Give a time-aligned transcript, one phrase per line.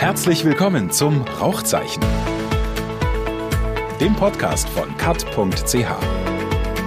[0.00, 2.02] Herzlich willkommen zum Rauchzeichen,
[4.00, 5.74] dem Podcast von kat.ch.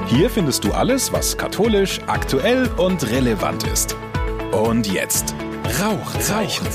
[0.08, 3.96] Hier findest du alles, was katholisch, aktuell und relevant ist.
[4.52, 5.36] Und jetzt
[5.80, 6.66] Rauchzeichen.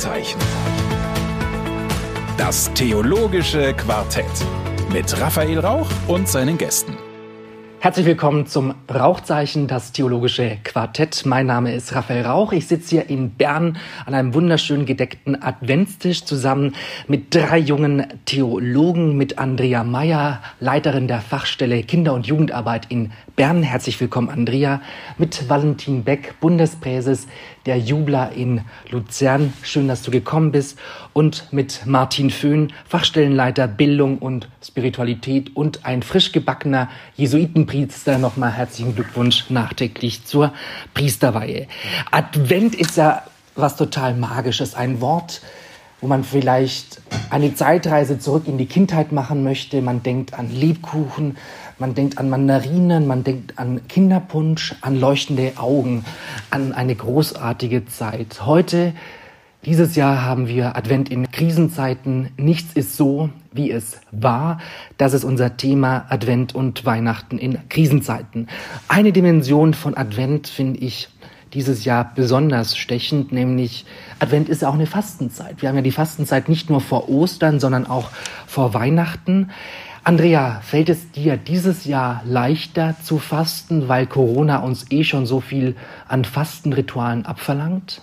[2.37, 4.31] Das theologische Quartett
[4.93, 6.98] mit Raphael Rauch und seinen Gästen.
[7.81, 11.25] Herzlich willkommen zum Rauchzeichen, das theologische Quartett.
[11.25, 12.53] Mein Name ist Raphael Rauch.
[12.53, 16.75] Ich sitze hier in Bern an einem wunderschön gedeckten Adventstisch zusammen
[17.07, 23.63] mit drei jungen Theologen, mit Andrea Meyer, Leiterin der Fachstelle Kinder- und Jugendarbeit in Bern.
[23.63, 24.83] Herzlich willkommen, Andrea.
[25.17, 27.29] Mit Valentin Beck, Bundespräses
[27.67, 29.53] der Jubler in Luzern.
[29.63, 30.79] Schön, dass du gekommen bist.
[31.13, 38.19] Und mit Martin Föhn, Fachstellenleiter Bildung und Spiritualität und ein frisch gebackener Jesuitenpriester.
[38.19, 40.53] Nochmal herzlichen Glückwunsch nachträglich zur
[40.95, 41.67] Priesterweihe.
[42.11, 43.23] Advent ist ja
[43.55, 44.75] was total Magisches.
[44.75, 45.43] Ein Wort,
[46.01, 47.01] wo man vielleicht
[47.31, 49.83] eine Zeitreise zurück in die Kindheit machen möchte.
[49.83, 51.37] Man denkt an Lebkuchen,
[51.79, 56.05] man denkt an Mandarinen, man denkt an Kinderpunsch, an leuchtende Augen,
[56.51, 58.45] an eine großartige Zeit.
[58.45, 58.95] Heute,
[59.65, 62.31] dieses Jahr haben wir Advent in Krisenzeiten.
[62.37, 64.61] Nichts ist so, wie es war.
[64.97, 68.49] Das ist unser Thema Advent und Weihnachten in Krisenzeiten.
[68.89, 71.09] Eine Dimension von Advent finde ich
[71.55, 73.87] dieses Jahr besonders stechend, nämlich
[74.19, 75.63] Advent ist ja auch eine Fastenzeit.
[75.63, 78.11] Wir haben ja die Fastenzeit nicht nur vor Ostern, sondern auch
[78.47, 79.51] vor Weihnachten.
[80.09, 85.41] Andrea, fällt es dir dieses Jahr leichter zu fasten, weil Corona uns eh schon so
[85.43, 85.77] viel
[86.09, 88.01] an Fastenritualen abverlangt?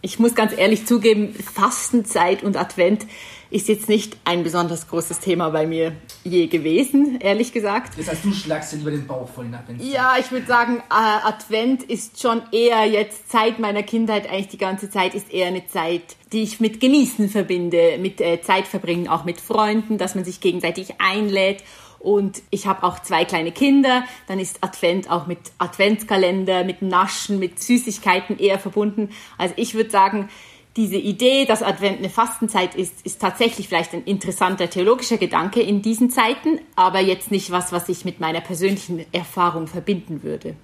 [0.00, 3.04] Ich muss ganz ehrlich zugeben, Fastenzeit und Advent
[3.50, 5.92] ist jetzt nicht ein besonders großes Thema bei mir
[6.24, 7.98] je gewesen, ehrlich gesagt.
[7.98, 9.82] Das heißt, du schlagst dir lieber den Bauch voll in Advent.
[9.82, 14.58] Ja, ich würde sagen, äh, Advent ist schon eher jetzt seit meiner Kindheit, eigentlich die
[14.58, 19.08] ganze Zeit, ist eher eine Zeit, die ich mit Genießen verbinde, mit äh, Zeit verbringen,
[19.08, 21.62] auch mit Freunden, dass man sich gegenseitig einlädt
[22.06, 24.04] und ich habe auch zwei kleine Kinder.
[24.28, 29.10] Dann ist Advent auch mit Adventskalender, mit Naschen, mit Süßigkeiten eher verbunden.
[29.38, 30.28] Also ich würde sagen,
[30.76, 35.82] diese Idee, dass Advent eine Fastenzeit ist, ist tatsächlich vielleicht ein interessanter theologischer Gedanke in
[35.82, 40.54] diesen Zeiten, aber jetzt nicht was, was ich mit meiner persönlichen Erfahrung verbinden würde.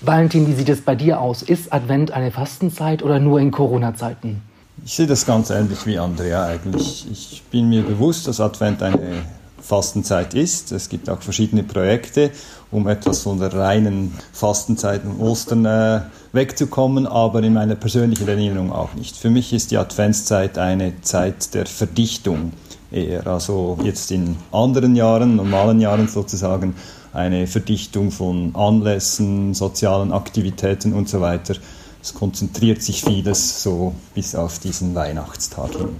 [0.00, 1.42] Valentin, wie sieht es bei dir aus?
[1.42, 4.42] Ist Advent eine Fastenzeit oder nur in Corona-Zeiten?
[4.84, 7.06] Ich sehe das ganz ähnlich wie Andrea eigentlich.
[7.10, 9.24] Ich bin mir bewusst, dass Advent eine
[9.60, 10.72] Fastenzeit ist.
[10.72, 12.30] Es gibt auch verschiedene Projekte,
[12.70, 16.00] um etwas von der reinen Fastenzeit und Ostern äh,
[16.32, 19.16] wegzukommen, aber in meiner persönlichen Erinnerung auch nicht.
[19.16, 22.52] Für mich ist die Adventszeit eine Zeit der Verdichtung
[22.90, 23.26] eher.
[23.26, 26.74] Also jetzt in anderen Jahren, normalen Jahren sozusagen,
[27.12, 31.54] eine Verdichtung von Anlässen, sozialen Aktivitäten und so weiter.
[32.02, 35.96] Es konzentriert sich vieles so bis auf diesen Weihnachtstag hin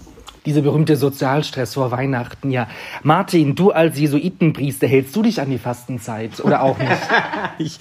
[0.47, 2.69] diese berühmte Sozialstress vor Weihnachten, ja.
[3.03, 6.91] Martin, du als Jesuitenpriester, hältst du dich an die Fastenzeit oder auch nicht?
[7.59, 7.81] ich,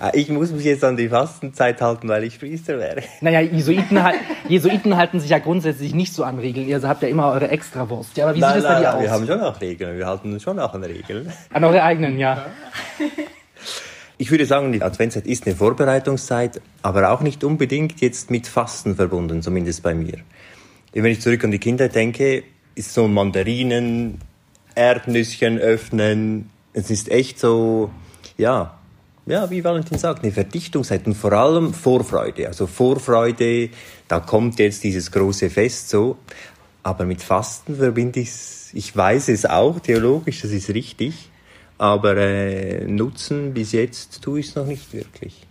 [0.00, 3.02] äh, ich muss mich jetzt an die Fastenzeit halten, weil ich Priester wäre.
[3.20, 3.98] Naja, Jesuiten,
[4.48, 6.68] Jesuiten halten sich ja grundsätzlich nicht so an Regeln.
[6.68, 8.16] Ihr habt ja immer eure Extrawurst.
[8.16, 9.02] Ja, aber wie nein, sieht es bei dir aus?
[9.02, 9.98] Wir haben schon auch Regeln.
[9.98, 11.32] Wir halten uns schon auch an Regeln.
[11.52, 12.46] An eure eigenen, ja.
[14.18, 18.96] Ich würde sagen, die Adventszeit ist eine Vorbereitungszeit, aber auch nicht unbedingt jetzt mit Fasten
[18.96, 20.14] verbunden, zumindest bei mir
[20.92, 24.18] wenn ich zurück an die Kinder denke, ist so Mandarinen,
[24.74, 26.50] Erdnüsschen öffnen.
[26.72, 27.90] Es ist echt so,
[28.36, 28.78] ja,
[29.26, 32.46] ja, wie Valentin sagt, eine Verdichtungszeit und vor allem Vorfreude.
[32.46, 33.70] Also Vorfreude,
[34.06, 36.16] da kommt jetzt dieses große Fest so.
[36.84, 41.28] Aber mit Fasten verbinde ich es, ich weiß es auch, theologisch, das ist richtig.
[41.78, 45.42] Aber äh, nutzen bis jetzt tue ich es noch nicht wirklich.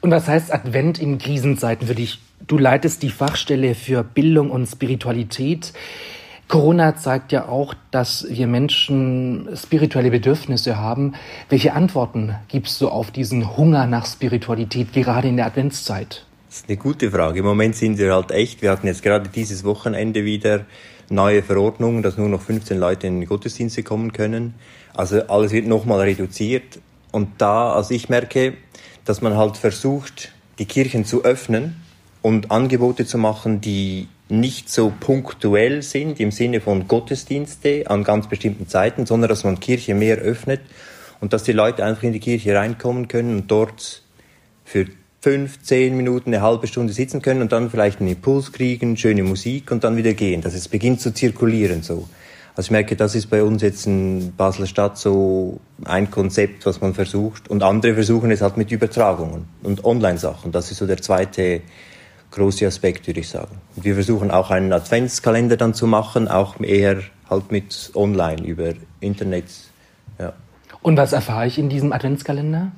[0.00, 2.18] Und was heißt Advent in Krisenzeiten für dich?
[2.46, 5.72] Du leitest die Fachstelle für Bildung und Spiritualität.
[6.48, 11.14] Corona zeigt ja auch, dass wir Menschen spirituelle Bedürfnisse haben.
[11.48, 16.26] Welche Antworten gibst du auf diesen Hunger nach Spiritualität, gerade in der Adventszeit?
[16.48, 17.38] Das ist eine gute Frage.
[17.38, 20.66] Im Moment sind wir halt echt, wir hatten jetzt gerade dieses Wochenende wieder
[21.08, 24.54] neue Verordnungen, dass nur noch 15 Leute in die Gottesdienste kommen können.
[24.94, 26.80] Also alles wird nochmal reduziert.
[27.12, 28.54] Und da, also ich merke,
[29.04, 31.81] dass man halt versucht, die Kirchen zu öffnen
[32.22, 38.28] und Angebote zu machen, die nicht so punktuell sind im Sinne von Gottesdienste an ganz
[38.28, 40.60] bestimmten Zeiten, sondern dass man Kirche mehr öffnet
[41.20, 44.02] und dass die Leute einfach in die Kirche reinkommen können und dort
[44.64, 44.86] für
[45.20, 49.22] fünf, zehn Minuten, eine halbe Stunde sitzen können und dann vielleicht einen Impuls kriegen, schöne
[49.22, 52.08] Musik und dann wieder gehen, dass es beginnt zu zirkulieren so.
[52.54, 56.80] Also ich merke, das ist bei uns jetzt in Basler Stadt so ein Konzept, was
[56.80, 60.52] man versucht und andere versuchen es halt mit Übertragungen und Online-Sachen.
[60.52, 61.62] Das ist so der zweite
[62.32, 63.58] große Aspekt, würde ich sagen.
[63.76, 68.72] Und wir versuchen auch einen Adventskalender dann zu machen, auch eher halt mit online über
[69.00, 69.44] Internet.
[70.18, 70.32] Ja.
[70.82, 72.72] Und was erfahre ich in diesem Adventskalender?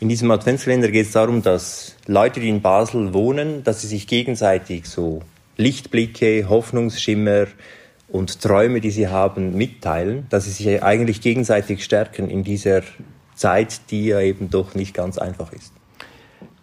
[0.00, 4.06] In diesem Adventskalender geht es darum, dass Leute, die in Basel wohnen, dass sie sich
[4.06, 5.22] gegenseitig so
[5.56, 7.46] Lichtblicke, Hoffnungsschimmer
[8.08, 12.82] und Träume, die sie haben, mitteilen, dass sie sich eigentlich gegenseitig stärken in dieser
[13.34, 15.72] Zeit, die ja eben doch nicht ganz einfach ist.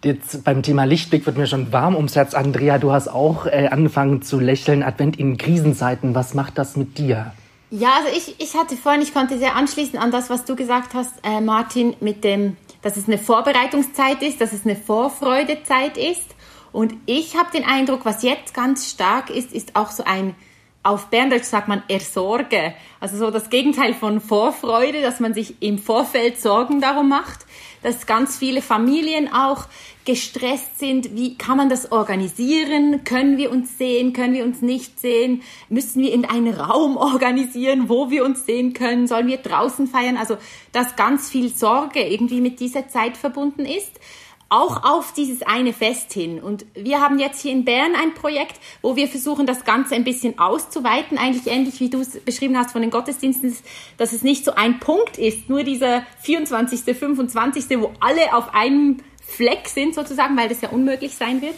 [0.04, 2.34] Jetzt beim Thema Lichtblick wird mir schon warm ums Herz.
[2.34, 4.82] Andrea, du hast auch äh, angefangen zu lächeln.
[4.82, 6.14] Advent in Krisenzeiten.
[6.14, 7.32] Was macht das mit dir?
[7.70, 10.94] Ja, also ich, ich hatte vorhin, ich konnte sehr anschließen an das, was du gesagt
[10.94, 16.34] hast, äh, Martin, mit dem dass es eine Vorbereitungszeit ist, dass es eine Vorfreudezeit ist.
[16.72, 20.34] Und ich habe den Eindruck, was jetzt ganz stark ist, ist auch so ein,
[20.82, 22.74] auf Berndeutsch sagt man Ersorge.
[23.00, 27.46] Also so das Gegenteil von Vorfreude, dass man sich im Vorfeld Sorgen darum macht,
[27.82, 29.66] dass ganz viele Familien auch
[30.04, 31.14] gestresst sind.
[31.14, 33.04] Wie kann man das organisieren?
[33.04, 34.12] Können wir uns sehen?
[34.12, 35.42] Können wir uns nicht sehen?
[35.68, 39.06] Müssen wir in einen Raum organisieren, wo wir uns sehen können?
[39.06, 40.16] Sollen wir draußen feiern?
[40.16, 40.38] Also,
[40.72, 44.00] dass ganz viel Sorge irgendwie mit dieser Zeit verbunden ist
[44.48, 46.40] auch auf dieses eine Fest hin.
[46.40, 50.04] Und wir haben jetzt hier in Bern ein Projekt, wo wir versuchen, das Ganze ein
[50.04, 53.54] bisschen auszuweiten, eigentlich ähnlich wie du es beschrieben hast von den Gottesdiensten,
[53.98, 58.98] dass es nicht so ein Punkt ist, nur dieser 24., 25., wo alle auf einem
[59.22, 61.54] Fleck sind sozusagen, weil das ja unmöglich sein wird,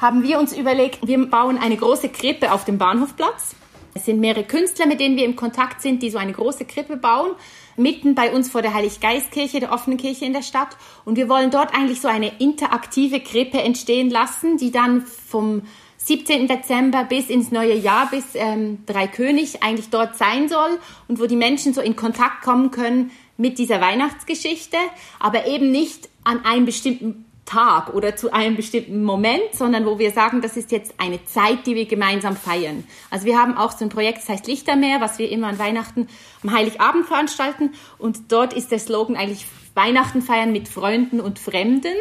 [0.00, 3.54] haben wir uns überlegt, wir bauen eine große Krippe auf dem Bahnhofplatz.
[3.94, 6.96] Es sind mehrere Künstler, mit denen wir im Kontakt sind, die so eine große Krippe
[6.96, 7.32] bauen,
[7.76, 10.76] mitten bei uns vor der Heiliggeistkirche, der offenen Kirche in der Stadt.
[11.04, 15.62] Und wir wollen dort eigentlich so eine interaktive Krippe entstehen lassen, die dann vom
[15.98, 16.48] 17.
[16.48, 21.36] Dezember bis ins neue Jahr, bis ähm, Dreikönig eigentlich dort sein soll und wo die
[21.36, 24.76] Menschen so in Kontakt kommen können mit dieser Weihnachtsgeschichte,
[25.20, 30.12] aber eben nicht an einem bestimmten Tag oder zu einem bestimmten Moment, sondern wo wir
[30.12, 32.84] sagen, das ist jetzt eine Zeit, die wir gemeinsam feiern.
[33.10, 36.08] Also wir haben auch so ein Projekt, das heißt Lichtermeer, was wir immer an Weihnachten
[36.42, 37.74] am Heiligabend veranstalten.
[37.98, 41.94] Und dort ist der Slogan eigentlich Weihnachten feiern mit Freunden und Fremden.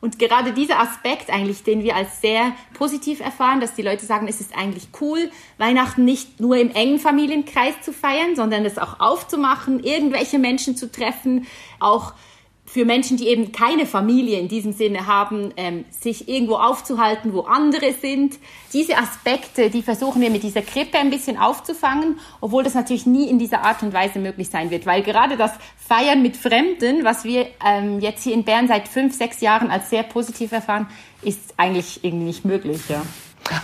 [0.00, 4.26] Und gerade dieser Aspekt eigentlich, den wir als sehr positiv erfahren, dass die Leute sagen,
[4.26, 8.98] es ist eigentlich cool, Weihnachten nicht nur im engen Familienkreis zu feiern, sondern es auch
[8.98, 11.46] aufzumachen, irgendwelche Menschen zu treffen,
[11.78, 12.14] auch
[12.72, 17.40] für Menschen, die eben keine Familie in diesem Sinne haben, ähm, sich irgendwo aufzuhalten, wo
[17.42, 18.38] andere sind.
[18.72, 23.28] Diese Aspekte, die versuchen wir mit dieser Krippe ein bisschen aufzufangen, obwohl das natürlich nie
[23.28, 27.24] in dieser Art und Weise möglich sein wird, weil gerade das Feiern mit Fremden, was
[27.24, 30.86] wir ähm, jetzt hier in Bern seit fünf, sechs Jahren als sehr positiv erfahren,
[31.20, 32.80] ist eigentlich irgendwie nicht möglich.
[32.88, 33.02] Ja.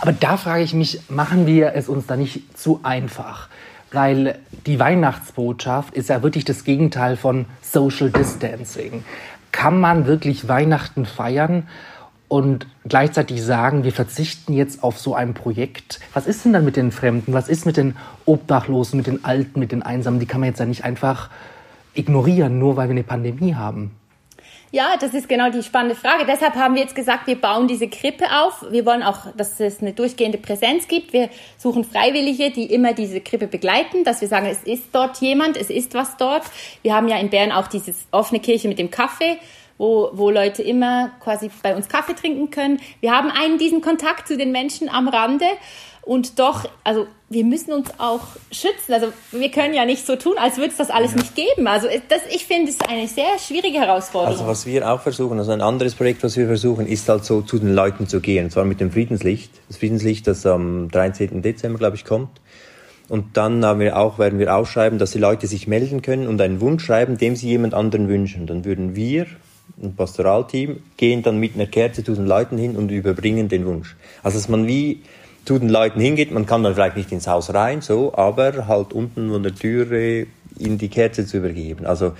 [0.01, 3.49] Aber da frage ich mich, machen wir es uns da nicht zu einfach?
[3.91, 9.03] Weil die Weihnachtsbotschaft ist ja wirklich das Gegenteil von Social Distancing.
[9.51, 11.67] Kann man wirklich Weihnachten feiern
[12.27, 15.99] und gleichzeitig sagen, wir verzichten jetzt auf so ein Projekt?
[16.13, 17.33] Was ist denn dann mit den Fremden?
[17.33, 17.95] Was ist mit den
[18.25, 20.19] Obdachlosen, mit den Alten, mit den Einsamen?
[20.19, 21.29] Die kann man jetzt ja nicht einfach
[21.95, 23.91] ignorieren, nur weil wir eine Pandemie haben.
[24.71, 26.25] Ja, das ist genau die spannende Frage.
[26.27, 28.63] Deshalb haben wir jetzt gesagt, wir bauen diese Krippe auf.
[28.69, 31.11] Wir wollen auch, dass es eine durchgehende Präsenz gibt.
[31.11, 35.57] Wir suchen Freiwillige, die immer diese Krippe begleiten, dass wir sagen, es ist dort jemand,
[35.57, 36.43] es ist was dort.
[36.83, 39.39] Wir haben ja in Bern auch diese offene Kirche mit dem Kaffee,
[39.79, 42.79] wo, wo Leute immer quasi bei uns Kaffee trinken können.
[42.99, 45.45] Wir haben einen diesen Kontakt zu den Menschen am Rande
[46.01, 48.93] und doch, also wir müssen uns auch schützen.
[48.93, 51.17] Also wir können ja nicht so tun, als würde es das alles ja.
[51.17, 51.67] nicht geben.
[51.67, 54.33] Also das, ich finde, es eine sehr schwierige Herausforderung.
[54.33, 57.41] Also was wir auch versuchen, also ein anderes Projekt, was wir versuchen, ist halt so
[57.41, 58.45] zu den Leuten zu gehen.
[58.45, 59.51] Und zwar mit dem Friedenslicht.
[59.67, 61.41] Das Friedenslicht, das am 13.
[61.41, 62.41] Dezember, glaube ich, kommt.
[63.07, 66.41] Und dann haben wir auch, werden wir ausschreiben, dass die Leute sich melden können und
[66.41, 68.47] einen Wunsch schreiben, dem sie jemand anderen wünschen.
[68.47, 69.25] Dann würden wir,
[69.81, 73.95] ein Pastoralteam, gehen dann mit einer Kerze zu den Leuten hin und überbringen den Wunsch.
[74.23, 75.01] Also dass man wie
[75.45, 76.31] zu den Leuten hingeht.
[76.31, 80.27] Man kann dann vielleicht nicht ins Haus rein, so, aber halt unten von der Türe
[80.59, 81.85] in die Kerze zu übergeben.
[81.85, 82.13] Also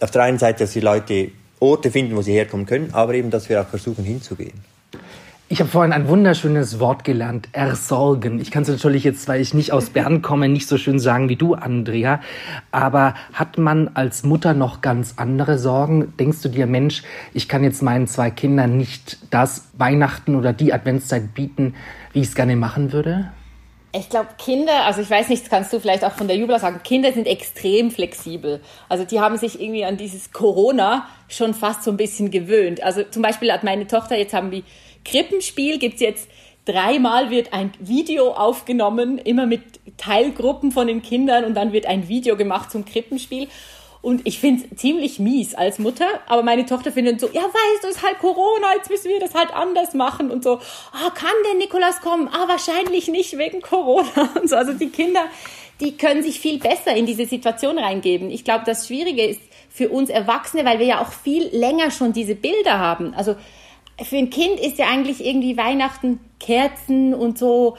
[0.00, 1.30] auf der einen Seite, dass die Leute
[1.60, 4.71] Orte finden, wo sie herkommen können, aber eben, dass wir auch versuchen hinzugehen.
[5.48, 8.40] Ich habe vorhin ein wunderschönes Wort gelernt, ersorgen.
[8.40, 11.28] Ich kann es natürlich jetzt, weil ich nicht aus Bern komme, nicht so schön sagen
[11.28, 12.20] wie du, Andrea.
[12.70, 16.16] Aber hat man als Mutter noch ganz andere Sorgen?
[16.18, 17.02] Denkst du dir, Mensch,
[17.34, 21.74] ich kann jetzt meinen zwei Kindern nicht das Weihnachten oder die Adventszeit bieten,
[22.14, 23.30] wie ich es gerne machen würde?
[23.94, 26.80] Ich glaube, Kinder, also ich weiß nicht, kannst du vielleicht auch von der Jubla sagen,
[26.82, 28.62] Kinder sind extrem flexibel.
[28.88, 32.82] Also die haben sich irgendwie an dieses Corona schon fast so ein bisschen gewöhnt.
[32.82, 34.62] Also zum Beispiel hat meine Tochter, jetzt haben wir
[35.04, 36.28] Krippenspiel gibt's jetzt
[36.64, 39.62] dreimal wird ein Video aufgenommen, immer mit
[39.96, 43.48] Teilgruppen von den Kindern und dann wird ein Video gemacht zum Krippenspiel.
[44.02, 47.84] Und ich finde es ziemlich mies als Mutter, aber meine Tochter findet so, ja, weißt
[47.84, 50.58] du, es ist halt Corona, jetzt müssen wir das halt anders machen und so.
[50.92, 52.28] Ah, kann der Nikolaus kommen?
[52.28, 54.56] Ah, wahrscheinlich nicht wegen Corona und so.
[54.56, 55.22] Also die Kinder,
[55.80, 58.30] die können sich viel besser in diese Situation reingeben.
[58.32, 59.40] Ich glaube, das Schwierige ist
[59.70, 63.14] für uns Erwachsene, weil wir ja auch viel länger schon diese Bilder haben.
[63.14, 63.36] Also
[64.02, 67.76] für ein Kind ist ja eigentlich irgendwie Weihnachten Kerzen und so.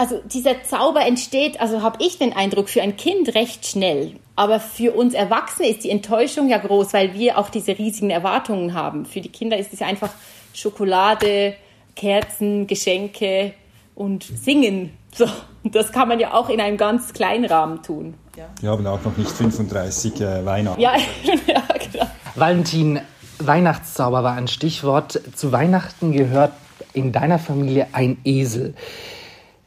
[0.00, 4.14] Also dieser Zauber entsteht, also habe ich den Eindruck, für ein Kind recht schnell.
[4.34, 8.72] Aber für uns Erwachsene ist die Enttäuschung ja groß, weil wir auch diese riesigen Erwartungen
[8.72, 9.04] haben.
[9.04, 10.08] Für die Kinder ist es ja einfach
[10.54, 11.54] Schokolade,
[11.96, 13.52] Kerzen, Geschenke
[13.94, 14.96] und Singen.
[15.12, 15.26] So,
[15.64, 18.14] das kann man ja auch in einem ganz kleinen Rahmen tun.
[18.36, 18.44] Ja.
[18.60, 20.80] Wir haben auch noch nicht 35 äh, Weihnachten.
[20.80, 20.92] Ja,
[21.46, 22.06] ja, genau.
[22.36, 23.00] Valentin,
[23.40, 25.20] Weihnachtszauber war ein Stichwort.
[25.34, 26.52] Zu Weihnachten gehört
[26.92, 28.74] in deiner Familie ein Esel.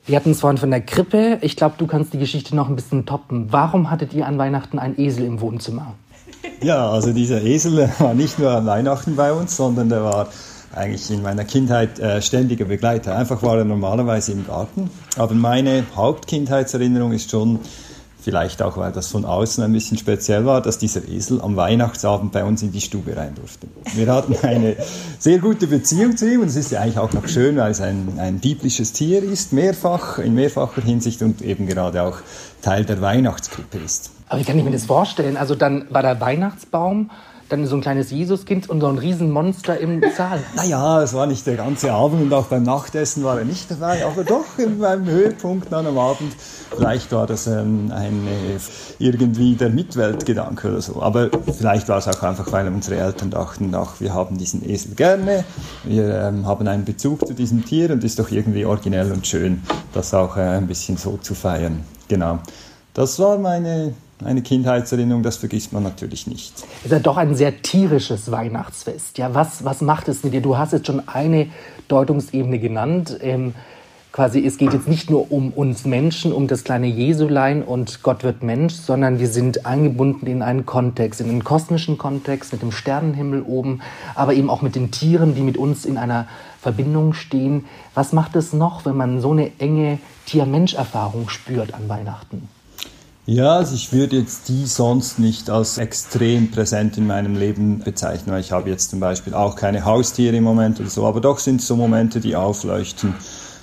[0.05, 1.37] Wir hatten es vorhin von der Krippe.
[1.41, 3.47] Ich glaube, du kannst die Geschichte noch ein bisschen toppen.
[3.51, 5.95] Warum hattet ihr an Weihnachten einen Esel im Wohnzimmer?
[6.61, 10.27] Ja, also dieser Esel war nicht nur an Weihnachten bei uns, sondern der war
[10.75, 13.15] eigentlich in meiner Kindheit äh, ständiger Begleiter.
[13.15, 14.89] Einfach war er normalerweise im Garten.
[15.17, 17.59] Aber meine Hauptkindheitserinnerung ist schon
[18.23, 22.31] Vielleicht auch, weil das von außen ein bisschen speziell war, dass dieser Esel am Weihnachtsabend
[22.31, 23.67] bei uns in die Stube rein durfte.
[23.95, 24.77] Wir hatten eine
[25.19, 27.81] sehr gute Beziehung zu ihm und es ist ja eigentlich auch noch schön, weil es
[27.81, 32.19] ein, ein biblisches Tier ist, mehrfach, in mehrfacher Hinsicht und eben gerade auch
[32.61, 34.11] Teil der Weihnachtskrippe ist.
[34.29, 35.35] Aber wie kann ich mir das vorstellen?
[35.35, 37.11] Also dann war der Weihnachtsbaum
[37.53, 40.39] dann so ein kleines Jesuskind und so ein Riesenmonster im Saal.
[40.55, 44.05] Naja, es war nicht der ganze Abend und auch beim Nachtessen war er nicht dabei,
[44.05, 44.45] aber doch
[44.79, 46.33] beim Höhepunkt dann am Abend.
[46.75, 48.27] Vielleicht war das ähm, ein,
[48.97, 51.01] irgendwie der Mitweltgedanke oder so.
[51.01, 54.95] Aber vielleicht war es auch einfach, weil unsere Eltern dachten, ach, wir haben diesen Esel
[54.95, 55.45] gerne,
[55.83, 59.61] wir ähm, haben einen Bezug zu diesem Tier und ist doch irgendwie originell und schön,
[59.93, 61.83] das auch äh, ein bisschen so zu feiern.
[62.07, 62.39] Genau.
[62.95, 63.93] Das war meine
[64.25, 66.53] eine Kindheitserinnerung, das vergisst man natürlich nicht.
[66.79, 69.17] Es ist ja doch ein sehr tierisches Weihnachtsfest.
[69.17, 70.41] Ja, was, was macht es mit dir?
[70.41, 71.47] Du hast jetzt schon eine
[71.87, 73.17] Deutungsebene genannt.
[73.21, 73.53] Ähm,
[74.13, 78.23] quasi, es geht jetzt nicht nur um uns Menschen, um das kleine Jesulein und Gott
[78.23, 82.71] wird Mensch, sondern wir sind eingebunden in einen Kontext, in einen kosmischen Kontext mit dem
[82.71, 83.81] Sternenhimmel oben,
[84.13, 86.27] aber eben auch mit den Tieren, die mit uns in einer
[86.61, 87.65] Verbindung stehen.
[87.95, 92.47] Was macht es noch, wenn man so eine enge Tier-Mensch-Erfahrung spürt an Weihnachten?
[93.25, 98.33] Ja, also ich würde jetzt die sonst nicht als extrem präsent in meinem Leben bezeichnen,
[98.33, 101.39] weil ich habe jetzt zum Beispiel auch keine Haustiere im Moment oder so, aber doch
[101.39, 103.15] sind es so Momente, die aufleuchten,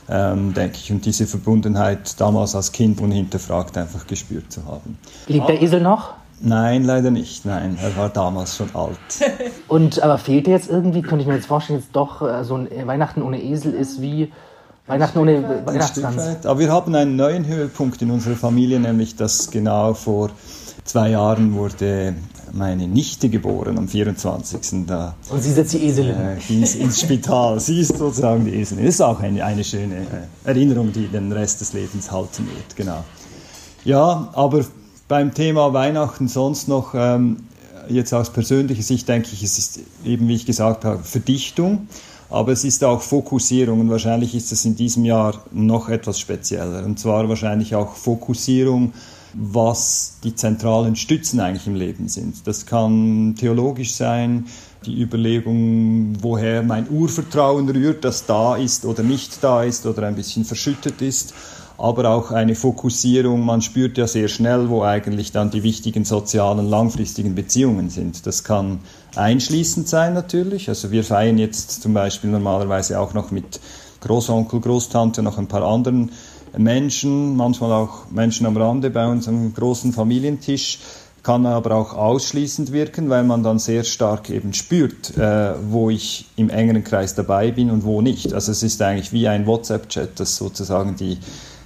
[0.08, 4.98] ähm, denke ich, und diese Verbundenheit damals als Kind unhinterfragt einfach gespürt zu haben.
[5.26, 6.14] Lebt der Esel noch?
[6.40, 7.44] Nein, leider nicht.
[7.44, 8.96] Nein, er war damals schon alt.
[9.68, 11.02] Und aber fehlt er jetzt irgendwie?
[11.02, 14.32] Könnte ich mir jetzt vorstellen, jetzt doch äh, so ein Weihnachten ohne Esel ist wie
[14.90, 16.44] Weihnachten ohne Weihnachtsgans.
[16.44, 20.30] Aber wir haben einen neuen Höhepunkt in unserer Familie, nämlich dass genau vor
[20.84, 22.14] zwei Jahren wurde
[22.52, 24.86] meine Nichte geboren, am 24.
[24.86, 26.16] Da, Und sie ist jetzt die Eselin.
[26.16, 27.60] Äh, die ist ins Spital.
[27.60, 28.84] Sie ist sozusagen die Eselin.
[28.84, 32.74] Das ist auch eine, eine schöne äh, Erinnerung, die den Rest des Lebens halten wird.
[32.74, 33.04] Genau.
[33.84, 34.64] Ja, aber
[35.06, 37.38] beim Thema Weihnachten sonst noch, ähm,
[37.88, 41.86] jetzt aus persönlicher Sicht denke ich, es ist eben, wie ich gesagt habe, Verdichtung
[42.30, 46.84] aber es ist auch Fokussierung und wahrscheinlich ist es in diesem Jahr noch etwas spezieller.
[46.84, 48.92] Und zwar wahrscheinlich auch Fokussierung,
[49.34, 52.46] was die zentralen Stützen eigentlich im Leben sind.
[52.46, 54.46] Das kann theologisch sein,
[54.86, 60.14] die Überlegung, woher mein Urvertrauen rührt, das da ist oder nicht da ist oder ein
[60.14, 61.34] bisschen verschüttet ist
[61.80, 63.44] aber auch eine Fokussierung.
[63.44, 68.26] Man spürt ja sehr schnell, wo eigentlich dann die wichtigen sozialen, langfristigen Beziehungen sind.
[68.26, 68.80] Das kann
[69.16, 70.68] einschließend sein natürlich.
[70.68, 73.60] Also wir feiern jetzt zum Beispiel normalerweise auch noch mit
[74.00, 76.10] Großonkel, Großtante, noch ein paar anderen
[76.56, 80.78] Menschen, manchmal auch Menschen am Rande bei unserem großen Familientisch
[81.22, 86.26] kann aber auch ausschließend wirken, weil man dann sehr stark eben spürt, äh, wo ich
[86.36, 88.32] im engeren Kreis dabei bin und wo nicht.
[88.32, 91.18] Also es ist eigentlich wie ein WhatsApp-Chat, das sozusagen die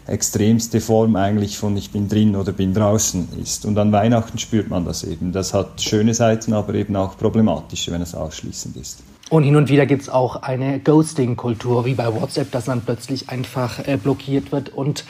[0.06, 3.64] extremste Form eigentlich von ich bin drin oder bin draußen ist.
[3.64, 5.32] Und an Weihnachten spürt man das eben.
[5.32, 9.02] Das hat schöne Seiten, aber eben auch problematische, wenn es ausschließend ist.
[9.30, 13.30] Und hin und wieder gibt es auch eine Ghosting-Kultur, wie bei WhatsApp, dass man plötzlich
[13.30, 15.04] einfach äh, blockiert wird und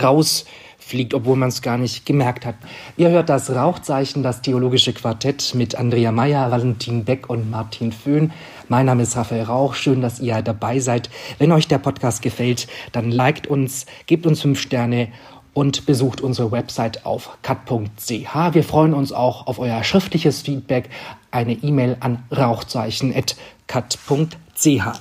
[0.00, 0.44] raus
[0.78, 2.54] fliegt, obwohl man es gar nicht gemerkt hat.
[2.96, 8.30] Ihr hört das Rauchzeichen, das theologische Quartett mit Andrea Meyer, Valentin Beck und Martin Föhn.
[8.68, 9.74] Mein Name ist Raphael Rauch.
[9.74, 11.08] Schön, dass ihr dabei seid.
[11.38, 15.06] Wenn euch der Podcast gefällt, dann liked uns, gebt uns fünf Sterne
[15.54, 18.10] und besucht unsere Website auf cut.ch.
[18.10, 20.90] Wir freuen uns auch auf euer schriftliches Feedback.
[21.30, 25.00] Eine E-Mail an rauchzeichen.cut.ch.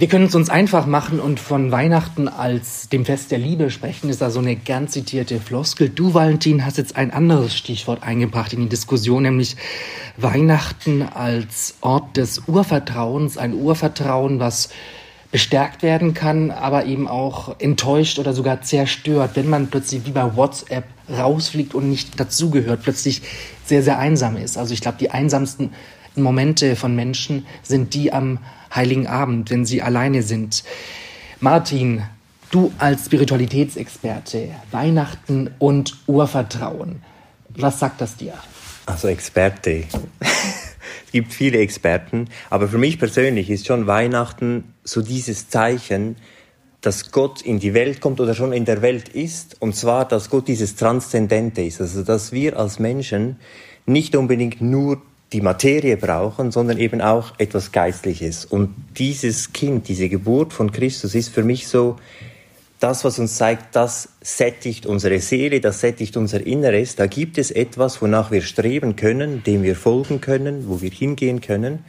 [0.00, 4.08] Wir können es uns einfach machen und von Weihnachten als dem Fest der Liebe sprechen,
[4.08, 5.90] ist da so eine gern zitierte Floskel.
[5.90, 9.56] Du, Valentin, hast jetzt ein anderes Stichwort eingebracht in die Diskussion, nämlich
[10.16, 13.36] Weihnachten als Ort des Urvertrauens.
[13.36, 14.70] Ein Urvertrauen, was
[15.32, 20.34] bestärkt werden kann, aber eben auch enttäuscht oder sogar zerstört, wenn man plötzlich wie bei
[20.34, 23.20] WhatsApp rausfliegt und nicht dazugehört, plötzlich
[23.66, 24.56] sehr, sehr einsam ist.
[24.56, 25.74] Also ich glaube, die einsamsten
[26.16, 28.38] Momente von Menschen sind die am
[28.74, 30.64] Heiligen Abend, wenn sie alleine sind.
[31.40, 32.02] Martin,
[32.50, 37.02] du als Spiritualitätsexperte, Weihnachten und Urvertrauen,
[37.56, 38.34] was sagt das dir?
[38.86, 39.84] Also Experte.
[40.20, 46.16] es gibt viele Experten, aber für mich persönlich ist schon Weihnachten so dieses Zeichen,
[46.80, 50.30] dass Gott in die Welt kommt oder schon in der Welt ist, und zwar, dass
[50.30, 53.36] Gott dieses Transzendente ist, also dass wir als Menschen
[53.86, 55.02] nicht unbedingt nur
[55.32, 58.44] die Materie brauchen, sondern eben auch etwas Geistliches.
[58.44, 61.96] Und dieses Kind, diese Geburt von Christus ist für mich so
[62.80, 66.96] das, was uns zeigt, das sättigt unsere Seele, das sättigt unser Inneres.
[66.96, 71.42] Da gibt es etwas, wonach wir streben können, dem wir folgen können, wo wir hingehen
[71.42, 71.84] können.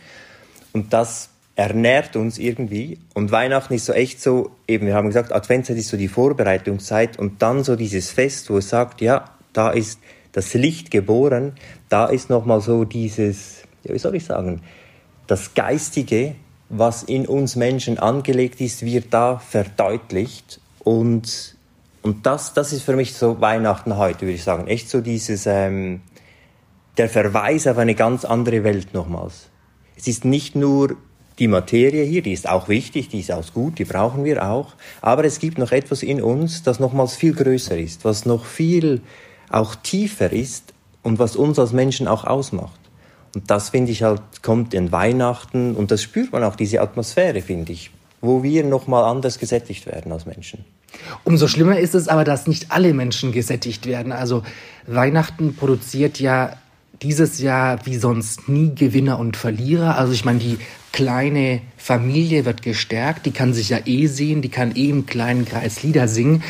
[0.74, 3.00] Und das ernährt uns irgendwie.
[3.14, 7.18] Und Weihnachten ist so echt so, eben, wir haben gesagt, Adventszeit ist so die Vorbereitungszeit
[7.18, 10.00] und dann so dieses Fest, wo es sagt, ja, da ist
[10.34, 11.54] das Licht geboren,
[11.92, 14.62] da ist nochmal so dieses, ja, wie soll ich sagen,
[15.28, 16.36] das Geistige,
[16.70, 21.58] was in uns Menschen angelegt ist, wird da verdeutlicht und,
[22.02, 24.68] und das, das ist für mich so Weihnachten heute, würde ich sagen.
[24.68, 26.02] Echt so dieses, ähm,
[26.98, 29.50] der Verweis auf eine ganz andere Welt nochmals.
[29.98, 30.96] Es ist nicht nur
[31.40, 34.76] die Materie hier, die ist auch wichtig, die ist auch gut, die brauchen wir auch.
[35.02, 39.02] Aber es gibt noch etwas in uns, das nochmals viel größer ist, was noch viel
[39.50, 42.80] auch tiefer ist und was uns als Menschen auch ausmacht.
[43.34, 47.42] Und das finde ich halt, kommt in Weihnachten und das spürt man auch, diese Atmosphäre,
[47.42, 50.66] finde ich, wo wir nochmal anders gesättigt werden als Menschen.
[51.24, 54.12] Umso schlimmer ist es aber, dass nicht alle Menschen gesättigt werden.
[54.12, 54.44] Also
[54.86, 56.58] Weihnachten produziert ja
[57.02, 59.98] dieses Jahr wie sonst nie Gewinner und Verlierer.
[59.98, 60.60] Also ich meine, die
[60.92, 65.46] kleine Familie wird gestärkt, die kann sich ja eh sehen, die kann eh im kleinen
[65.46, 66.44] Kreis Lieder singen.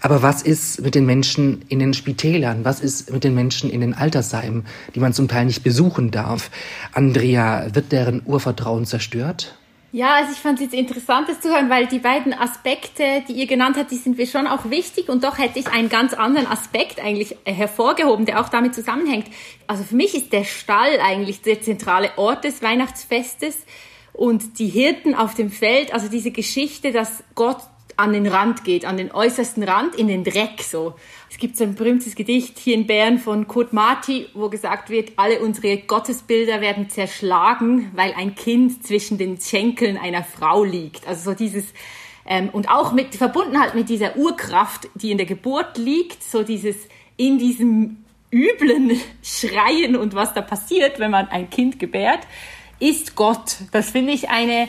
[0.00, 2.64] Aber was ist mit den Menschen in den Spitälern?
[2.64, 6.50] Was ist mit den Menschen in den Altersheimen, die man zum Teil nicht besuchen darf?
[6.92, 9.56] Andrea, wird deren Urvertrauen zerstört?
[9.94, 13.34] Ja, also ich fand es jetzt interessant, das zu hören, weil die beiden Aspekte, die
[13.34, 16.14] ihr genannt habt, die sind mir schon auch wichtig und doch hätte ich einen ganz
[16.14, 19.26] anderen Aspekt eigentlich hervorgehoben, der auch damit zusammenhängt.
[19.66, 23.66] Also für mich ist der Stall eigentlich der zentrale Ort des Weihnachtsfestes
[24.14, 27.58] und die Hirten auf dem Feld, also diese Geschichte, dass Gott
[27.98, 30.94] an den Rand geht, an den äußersten Rand, in den Dreck so.
[31.42, 35.40] Gibt so ein berühmtes Gedicht hier in Bern von Kurt Marti, wo gesagt wird, alle
[35.40, 41.04] unsere Gottesbilder werden zerschlagen, weil ein Kind zwischen den Schenkeln einer Frau liegt.
[41.08, 41.64] Also so dieses,
[42.26, 46.44] ähm, und auch mit, verbunden halt mit dieser Urkraft, die in der Geburt liegt, so
[46.44, 46.76] dieses,
[47.16, 52.20] in diesem üblen Schreien und was da passiert, wenn man ein Kind gebärt,
[52.78, 53.56] ist Gott.
[53.72, 54.68] Das finde ich eine,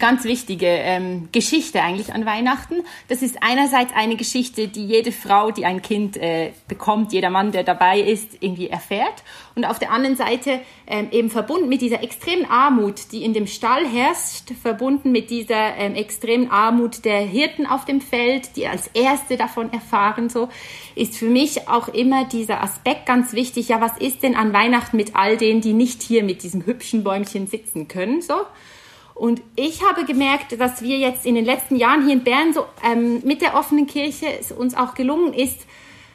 [0.00, 2.82] ganz wichtige ähm, Geschichte eigentlich an Weihnachten.
[3.08, 7.52] Das ist einerseits eine Geschichte, die jede Frau, die ein Kind äh, bekommt, jeder Mann,
[7.52, 9.22] der dabei ist, irgendwie erfährt.
[9.54, 13.46] Und auf der anderen Seite ähm, eben verbunden mit dieser extremen Armut, die in dem
[13.46, 18.88] Stall herrscht, verbunden mit dieser ähm, extremen Armut der Hirten auf dem Feld, die als
[18.88, 20.48] Erste davon erfahren, so,
[20.94, 23.68] ist für mich auch immer dieser Aspekt ganz wichtig.
[23.68, 27.04] Ja, was ist denn an Weihnachten mit all denen, die nicht hier mit diesem hübschen
[27.04, 28.34] Bäumchen sitzen können, so?
[29.20, 32.64] Und ich habe gemerkt, dass wir jetzt in den letzten Jahren hier in Bern so
[32.82, 35.66] ähm, mit der offenen Kirche es uns auch gelungen ist,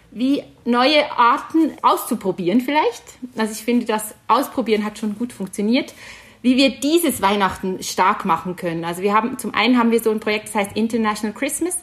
[0.10, 3.04] wie neue Arten auszuprobieren vielleicht.
[3.38, 5.94] Also ich finde, das Ausprobieren hat schon gut funktioniert,
[6.42, 8.84] wie wir dieses Weihnachten stark machen können.
[8.84, 11.78] Also wir haben, zum einen haben wir so ein Projekt, das heißt International Christmas,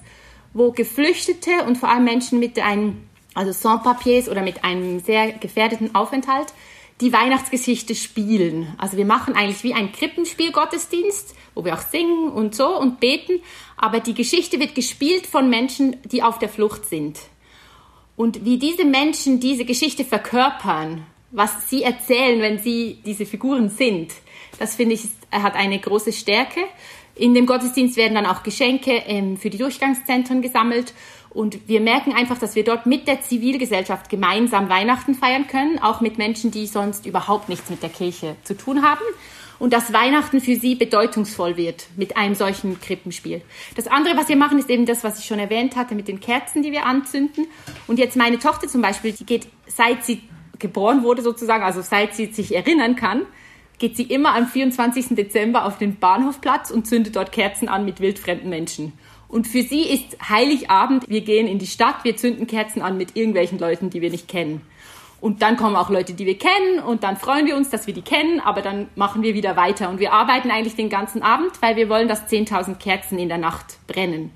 [0.55, 2.97] wo Geflüchtete und vor allem Menschen mit einem,
[3.35, 6.53] also Sans-Papiers oder mit einem sehr gefährdeten Aufenthalt
[7.03, 8.75] die Weihnachtsgeschichte spielen.
[8.79, 13.41] Also wir machen eigentlich wie ein Krippenspiel-Gottesdienst, wo wir auch singen und so und beten,
[13.77, 17.19] aber die Geschichte wird gespielt von Menschen, die auf der Flucht sind.
[18.17, 24.13] Und wie diese Menschen diese Geschichte verkörpern, was sie erzählen, wenn sie diese Figuren sind,
[24.59, 26.61] das finde ich hat eine große Stärke.
[27.15, 30.95] In dem Gottesdienst werden dann auch Geschenke ähm, für die Durchgangszentren gesammelt
[31.33, 36.01] und wir merken einfach, dass wir dort mit der Zivilgesellschaft gemeinsam Weihnachten feiern können, auch
[36.03, 39.01] mit Menschen, die sonst überhaupt nichts mit der Kirche zu tun haben.
[39.59, 43.43] Und dass Weihnachten für sie bedeutungsvoll wird mit einem solchen Krippenspiel.
[43.77, 46.19] Das andere, was wir machen, ist eben das, was ich schon erwähnt hatte mit den
[46.19, 47.47] Kerzen, die wir anzünden.
[47.87, 50.23] Und jetzt meine Tochter zum Beispiel, die geht, seit sie
[50.59, 53.23] geboren wurde sozusagen, also seit sie sich erinnern kann,
[53.79, 55.09] geht sie immer am 24.
[55.11, 58.93] Dezember auf den Bahnhofplatz und zündet dort Kerzen an mit wildfremden Menschen.
[59.33, 63.17] Und für sie ist Heiligabend, wir gehen in die Stadt, wir zünden Kerzen an mit
[63.17, 64.61] irgendwelchen Leuten, die wir nicht kennen.
[65.23, 67.95] Und dann kommen auch Leute, die wir kennen und dann freuen wir uns, dass wir
[67.95, 69.89] die kennen, aber dann machen wir wieder weiter.
[69.89, 73.39] Und wir arbeiten eigentlich den ganzen Abend, weil wir wollen, dass 10.000 Kerzen in der
[73.39, 74.33] Nacht brennen.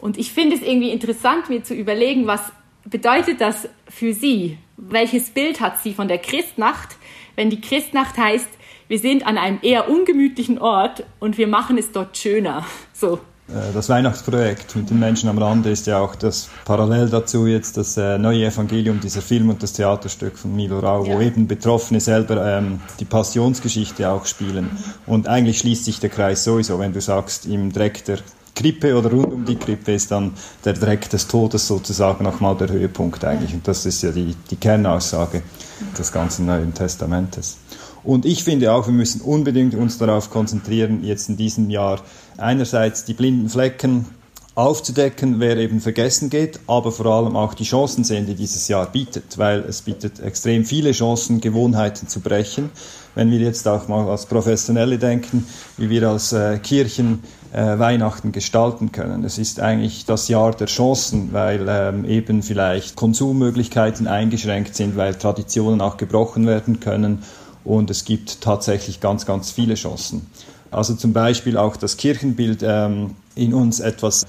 [0.00, 2.40] Und ich finde es irgendwie interessant, mir zu überlegen, was
[2.84, 4.58] bedeutet das für Sie?
[4.76, 6.96] Welches Bild hat sie von der Christnacht,
[7.36, 8.48] wenn die Christnacht heißt,
[8.88, 12.66] wir sind an einem eher ungemütlichen Ort und wir machen es dort schöner.
[12.92, 13.20] So,
[13.74, 17.96] das Weihnachtsprojekt mit den Menschen am Rande ist ja auch das parallel dazu jetzt das
[17.98, 21.14] äh, neue Evangelium, dieser Film und das Theaterstück von Milo Rau, ja.
[21.14, 24.70] wo eben Betroffene selber ähm, die Passionsgeschichte auch spielen.
[25.06, 28.18] Und eigentlich schließt sich der Kreis sowieso, wenn du sagst, im Dreck der
[28.54, 30.32] Krippe oder rund um die Krippe ist dann
[30.64, 33.52] der Dreck des Todes sozusagen nochmal der Höhepunkt eigentlich.
[33.52, 35.42] Und das ist ja die, die Kernaussage
[35.98, 37.58] des ganzen Neuen Testamentes.
[38.04, 42.00] Und ich finde auch, wir müssen unbedingt uns darauf konzentrieren, jetzt in diesem Jahr
[42.36, 44.06] einerseits die blinden Flecken
[44.54, 48.86] aufzudecken, wer eben vergessen geht, aber vor allem auch die Chancen sehen, die dieses Jahr
[48.86, 52.70] bietet, weil es bietet extrem viele Chancen, Gewohnheiten zu brechen.
[53.16, 57.20] Wenn wir jetzt auch mal als Professionelle denken, wie wir als äh, Kirchen
[57.52, 59.24] äh, Weihnachten gestalten können.
[59.24, 65.14] Es ist eigentlich das Jahr der Chancen, weil ähm, eben vielleicht Konsummöglichkeiten eingeschränkt sind, weil
[65.14, 67.22] Traditionen auch gebrochen werden können
[67.64, 70.26] und es gibt tatsächlich ganz, ganz viele Chancen.
[70.70, 74.26] Also zum Beispiel auch das Kirchenbild ähm, in uns etwas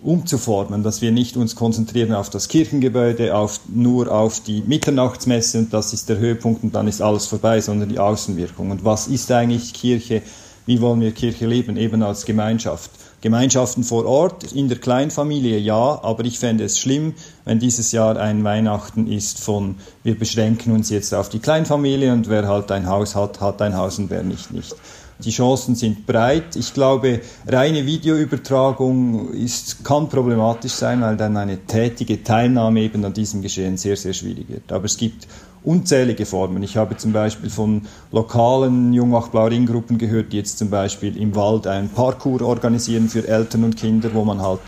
[0.00, 5.74] umzuformen, dass wir nicht uns konzentrieren auf das Kirchengebäude, auf, nur auf die Mitternachtsmesse und
[5.74, 8.70] das ist der Höhepunkt und dann ist alles vorbei, sondern die Außenwirkung.
[8.70, 10.22] Und was ist eigentlich Kirche?
[10.66, 11.76] Wie wollen wir Kirche leben?
[11.76, 12.90] Eben als Gemeinschaft.
[13.20, 18.16] Gemeinschaften vor Ort, in der Kleinfamilie ja, aber ich fände es schlimm, wenn dieses Jahr
[18.16, 22.86] ein Weihnachten ist von, wir beschränken uns jetzt auf die Kleinfamilie und wer halt ein
[22.86, 24.76] Haus hat, hat ein Haus und wer nicht, nicht.
[25.24, 26.54] Die Chancen sind breit.
[26.54, 33.12] Ich glaube, reine Videoübertragung ist, kann problematisch sein, weil dann eine tätige Teilnahme eben an
[33.12, 34.70] diesem Geschehen sehr, sehr schwierig wird.
[34.70, 35.26] Aber es gibt
[35.64, 36.62] unzählige Formen.
[36.62, 41.88] Ich habe zum Beispiel von lokalen Jungwach-Blau-Ring-Gruppen gehört, die jetzt zum Beispiel im Wald ein
[41.88, 44.60] Parkour organisieren für Eltern und Kinder, wo man halt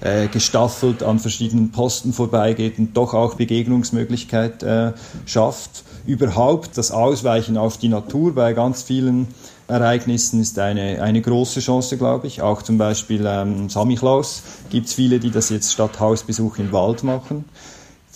[0.00, 4.92] äh, gestaffelt an verschiedenen Posten vorbeigeht und doch auch Begegnungsmöglichkeit äh,
[5.24, 5.84] schafft.
[6.06, 9.28] Überhaupt das Ausweichen auf die Natur bei ganz vielen
[9.68, 12.40] Ereignissen ist eine, eine große Chance, glaube ich.
[12.40, 17.02] Auch zum Beispiel ähm, Samichlaus gibt es viele, die das jetzt statt Hausbesuch im Wald
[17.02, 17.44] machen.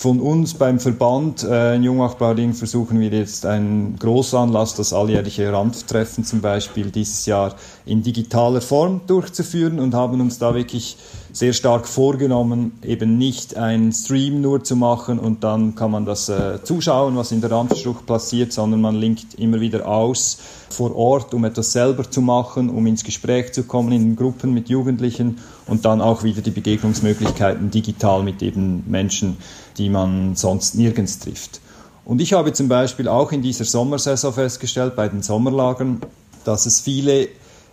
[0.01, 6.25] Von uns beim Verband äh, in Jungachbading versuchen wir jetzt einen Großanlass, das alljährliche Randtreffen
[6.25, 10.97] zum Beispiel dieses Jahr in digitaler Form durchzuführen und haben uns da wirklich
[11.35, 16.31] sehr stark vorgenommen, eben nicht einen Stream nur zu machen und dann kann man das
[16.31, 20.39] äh, zuschauen, was in der Randversuch passiert, sondern man linkt immer wieder aus
[20.71, 24.71] vor Ort, um etwas selber zu machen, um ins Gespräch zu kommen in Gruppen mit
[24.71, 29.37] Jugendlichen und dann auch wieder die Begegnungsmöglichkeiten digital mit eben Menschen,
[29.79, 31.61] die man sonst nirgends trifft.
[32.05, 36.01] Und ich habe zum Beispiel auch in dieser Sommersaison festgestellt, bei den Sommerlagern,
[36.45, 37.29] dass es viele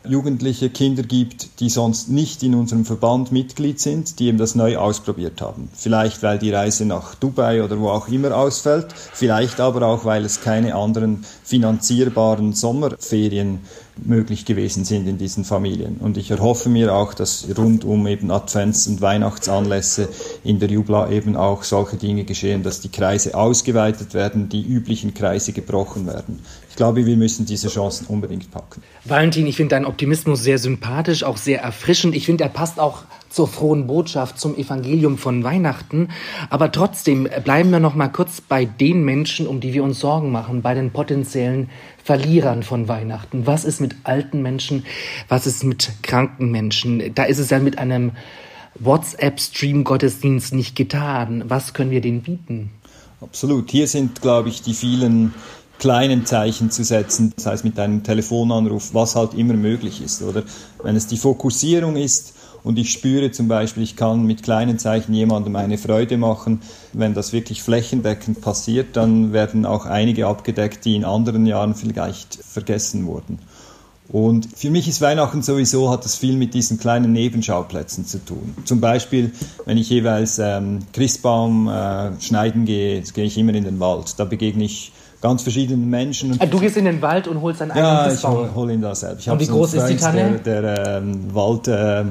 [0.08, 4.78] jugendliche Kinder gibt, die sonst nicht in unserem Verband Mitglied sind, die eben das neu
[4.78, 5.70] ausprobiert haben.
[5.74, 10.26] Vielleicht weil die Reise nach Dubai oder wo auch immer ausfällt, vielleicht aber auch weil
[10.26, 13.60] es keine anderen finanzierbaren Sommerferien
[14.06, 15.98] möglich gewesen sind in diesen Familien.
[15.98, 20.10] Und ich erhoffe mir auch, dass rund um eben Advents- und Weihnachtsanlässe
[20.44, 25.14] in der Jubla eben auch solche Dinge geschehen, dass die Kreise ausgeweitet werden, die üblichen
[25.14, 26.40] Kreise gebrochen werden.
[26.70, 28.84] Ich glaube, wir müssen diese Chancen unbedingt packen.
[29.04, 32.16] Valentin, ich finde deinen Optimismus sehr sympathisch, auch sehr erfrischend.
[32.16, 33.04] Ich finde, er passt auch
[33.38, 36.10] zur frohen Botschaft, zum Evangelium von Weihnachten.
[36.50, 40.32] Aber trotzdem bleiben wir noch mal kurz bei den Menschen, um die wir uns Sorgen
[40.32, 41.70] machen, bei den potenziellen
[42.04, 43.46] Verlierern von Weihnachten.
[43.46, 44.88] Was ist mit alten Menschen?
[45.30, 47.14] Was ist mit kranken Menschen?
[47.14, 48.14] Da ist es ja mit einem
[48.80, 51.44] WhatsApp-Stream-Gottesdienst nicht getan.
[51.48, 52.72] Was können wir denen bieten?
[53.22, 53.70] Absolut.
[53.70, 55.36] Hier sind, glaube ich, die vielen
[55.78, 60.42] kleinen Zeichen zu setzen, das heißt mit einem Telefonanruf, was halt immer möglich ist, oder?
[60.82, 62.34] Wenn es die Fokussierung ist,
[62.68, 66.62] und ich spüre zum Beispiel, ich kann mit kleinen Zeichen jemandem eine Freude machen.
[66.92, 72.36] Wenn das wirklich flächendeckend passiert, dann werden auch einige abgedeckt, die in anderen Jahren vielleicht
[72.44, 73.40] vergessen wurden.
[74.10, 78.54] Und für mich ist Weihnachten sowieso, hat es viel mit diesen kleinen Nebenschauplätzen zu tun.
[78.66, 79.32] Zum Beispiel,
[79.66, 84.14] wenn ich jeweils ähm, Christbaum äh, schneiden gehe, gehe ich immer in den Wald.
[84.18, 86.38] Da begegne ich ganz verschiedenen Menschen.
[86.40, 88.82] Ah, du gehst in den Wald und holst einen eigenen Ja, ich hole hol ihn
[88.82, 89.28] da selbst.
[89.28, 90.40] und wie groß ist die Tanne?
[90.46, 92.04] Der, der ähm, Wald äh,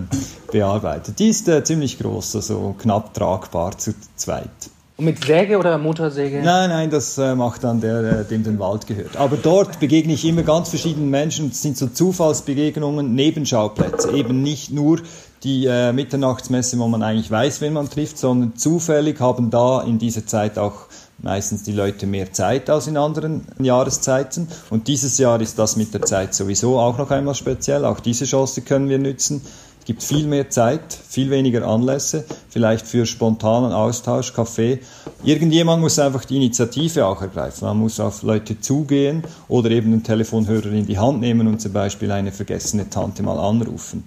[0.57, 1.19] bearbeitet.
[1.19, 4.49] Die ist äh, ziemlich groß, also knapp tragbar zu zweit.
[4.97, 6.41] Und mit Säge oder Motorsäge?
[6.43, 9.19] Nein, nein, das äh, macht dann der, äh, dem den Wald gehört.
[9.19, 11.51] Aber dort begegne ich immer ganz verschiedenen Menschen.
[11.51, 14.13] Es sind so Zufallsbegegnungen, Nebenschauplätze.
[14.13, 15.01] Eben nicht nur
[15.43, 19.99] die äh, Mitternachtsmesse, wo man eigentlich weiß, wen man trifft, sondern zufällig haben da in
[19.99, 20.87] dieser Zeit auch
[21.19, 24.49] meistens die Leute mehr Zeit als in anderen Jahreszeiten.
[24.71, 27.85] Und dieses Jahr ist das mit der Zeit sowieso auch noch einmal speziell.
[27.85, 29.43] Auch diese Chance können wir nützen.
[29.87, 34.81] Gibt viel mehr Zeit, viel weniger Anlässe, vielleicht für spontanen Austausch, Kaffee.
[35.23, 37.69] Irgendjemand muss einfach die Initiative auch ergreifen.
[37.69, 41.73] Man muss auf Leute zugehen oder eben den Telefonhörer in die Hand nehmen und zum
[41.73, 44.03] Beispiel eine vergessene Tante mal anrufen.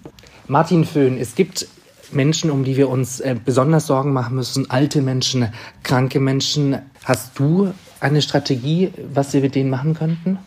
[0.50, 1.66] Martin Föhn, es gibt
[2.12, 5.48] Menschen, um die wir uns äh, besonders Sorgen machen müssen, alte Menschen,
[5.84, 6.80] kranke Menschen.
[7.06, 10.40] Hast du eine Strategie, was wir mit denen machen könnten?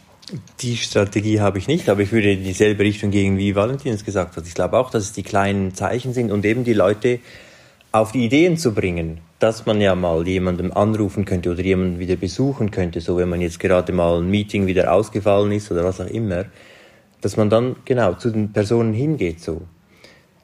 [0.60, 4.04] Die Strategie habe ich nicht, aber ich würde in dieselbe Richtung gehen, wie Valentin es
[4.04, 4.46] gesagt hat.
[4.46, 7.20] Ich glaube auch, dass es die kleinen Zeichen sind und eben die Leute
[7.92, 12.16] auf die Ideen zu bringen, dass man ja mal jemandem anrufen könnte oder jemanden wieder
[12.16, 16.00] besuchen könnte, so wenn man jetzt gerade mal ein Meeting wieder ausgefallen ist oder was
[16.00, 16.46] auch immer,
[17.20, 19.62] dass man dann genau zu den Personen hingeht so.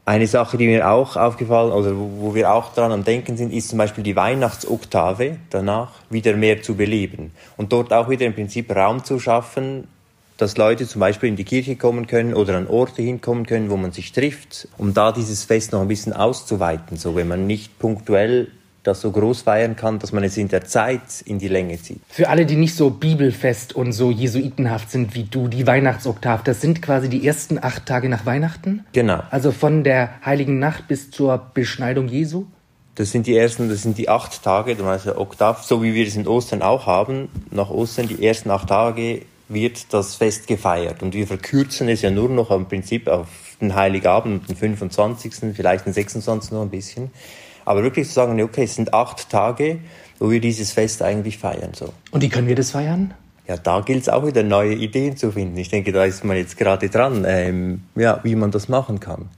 [0.09, 3.69] Eine Sache, die mir auch aufgefallen oder wo wir auch dran am Denken sind, ist
[3.69, 7.33] zum Beispiel die Weihnachtsoktave danach wieder mehr zu beleben.
[7.59, 9.87] Und dort auch wieder im Prinzip Raum zu schaffen,
[10.39, 13.77] dass Leute zum Beispiel in die Kirche kommen können oder an Orte hinkommen können, wo
[13.77, 17.79] man sich trifft, um da dieses Fest noch ein bisschen auszuweiten, so wenn man nicht
[17.79, 18.49] punktuell
[18.89, 22.01] das so groß feiern kann, dass man es in der Zeit in die Länge zieht.
[22.09, 26.61] Für alle, die nicht so bibelfest und so jesuitenhaft sind wie du, die Weihnachtsoktav, das
[26.61, 28.85] sind quasi die ersten acht Tage nach Weihnachten?
[28.93, 29.23] Genau.
[29.31, 32.47] Also von der heiligen Nacht bis zur Beschneidung Jesu?
[32.95, 36.17] Das sind die ersten, das sind die acht Tage, also Oktav, so wie wir es
[36.17, 37.29] in Ostern auch haben.
[37.53, 41.03] Nach Ostern, die ersten acht Tage, wird das Fest gefeiert.
[41.03, 43.29] Und wir verkürzen es ja nur noch im Prinzip auf
[43.61, 46.53] den Heiligabend, den 25., vielleicht den 26.
[46.53, 47.11] noch ein bisschen.
[47.69, 49.81] Aber wirklich zu sagen, okay, es sind acht Tage,
[50.19, 51.75] wo wir dieses Fest eigentlich feiern.
[51.75, 51.93] So.
[52.11, 53.13] Und wie können wir das feiern?
[53.47, 55.55] Ja, da gilt es auch wieder neue Ideen zu finden.
[55.59, 59.29] Ich denke, da ist man jetzt gerade dran, ähm, ja, wie man das machen kann.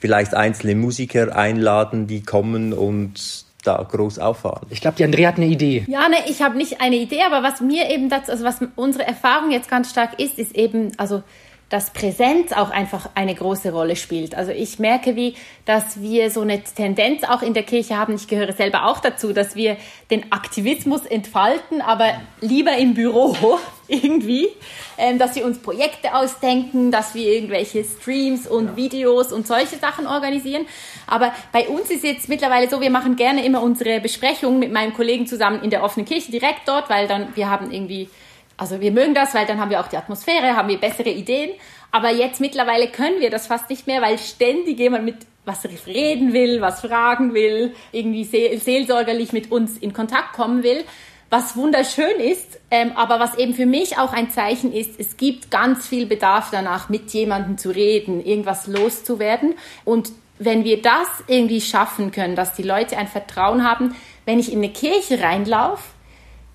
[0.00, 4.66] Vielleicht einzelne Musiker einladen, die kommen und da groß auffahren.
[4.70, 5.84] Ich glaube, die Andrea hat eine Idee.
[5.86, 9.06] Ja, ne, ich habe nicht eine Idee, aber was mir eben dazu, also was unsere
[9.06, 11.22] Erfahrung jetzt ganz stark ist, ist eben, also
[11.68, 14.36] dass Präsenz auch einfach eine große Rolle spielt.
[14.36, 18.14] Also ich merke, wie, dass wir so eine Tendenz auch in der Kirche haben.
[18.14, 19.76] Ich gehöre selber auch dazu, dass wir
[20.10, 23.36] den Aktivismus entfalten, aber lieber im Büro
[23.88, 24.48] irgendwie,
[24.96, 30.06] ähm, dass wir uns Projekte ausdenken, dass wir irgendwelche Streams und Videos und solche Sachen
[30.06, 30.66] organisieren.
[31.08, 34.94] Aber bei uns ist jetzt mittlerweile so, wir machen gerne immer unsere Besprechungen mit meinem
[34.94, 38.08] Kollegen zusammen in der offenen Kirche direkt dort, weil dann wir haben irgendwie
[38.56, 41.50] also wir mögen das, weil dann haben wir auch die Atmosphäre, haben wir bessere Ideen.
[41.92, 46.32] Aber jetzt mittlerweile können wir das fast nicht mehr, weil ständig jemand mit was reden
[46.32, 50.84] will, was fragen will, irgendwie seel seelsorgerlich mit uns in Kontakt kommen will,
[51.30, 55.50] was wunderschön ist, ähm, aber was eben für mich auch ein Zeichen ist, es gibt
[55.50, 59.54] ganz viel Bedarf danach, mit jemandem zu reden, irgendwas loszuwerden.
[59.84, 64.52] Und wenn wir das irgendwie schaffen können, dass die Leute ein Vertrauen haben, wenn ich
[64.52, 65.82] in eine Kirche reinlaufe,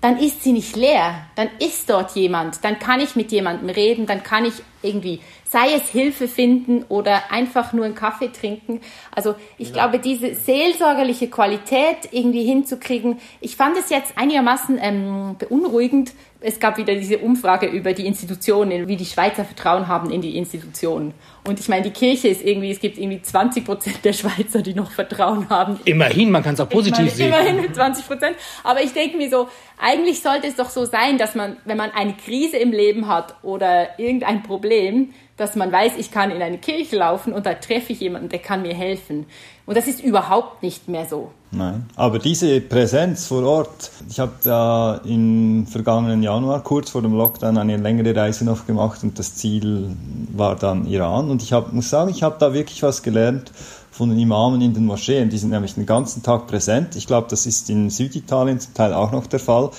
[0.02, 4.06] dann ist sie nicht leer, dann ist dort jemand, dann kann ich mit jemandem reden,
[4.06, 8.80] dann kann ich irgendwie, sei es Hilfe finden oder einfach nur einen Kaffee trinken.
[9.14, 9.74] Also ich ja.
[9.74, 16.12] glaube, diese seelsorgerliche Qualität irgendwie hinzukriegen, ich fand es jetzt einigermaßen ähm, beunruhigend.
[16.44, 20.36] Es gab wieder diese Umfrage über die Institutionen, wie die Schweizer Vertrauen haben in die
[20.36, 21.14] Institutionen.
[21.44, 24.74] Und ich meine, die Kirche ist irgendwie, es gibt irgendwie 20 Prozent der Schweizer, die
[24.74, 25.78] noch Vertrauen haben.
[25.84, 27.28] Immerhin, man kann es auch positiv meine, sehen.
[27.28, 28.36] Immerhin mit 20 Prozent.
[28.64, 29.48] Aber ich denke mir so,
[29.80, 33.36] eigentlich sollte es doch so sein, dass man, wenn man eine Krise im Leben hat
[33.42, 37.92] oder irgendein Problem, dass man weiß, ich kann in eine Kirche laufen und da treffe
[37.92, 39.26] ich jemanden, der kann mir helfen.
[39.64, 41.30] Und das ist überhaupt nicht mehr so.
[41.50, 47.14] Nein, aber diese Präsenz vor Ort, ich habe da im vergangenen Januar, kurz vor dem
[47.14, 49.94] Lockdown, eine längere Reise noch gemacht und das Ziel
[50.32, 51.30] war dann Iran.
[51.30, 53.52] Und ich hab, muss sagen, ich habe da wirklich was gelernt
[53.90, 55.28] von den Imamen in den Moscheen.
[55.28, 56.96] Die sind nämlich den ganzen Tag präsent.
[56.96, 59.70] Ich glaube, das ist in Süditalien zum Teil auch noch der Fall.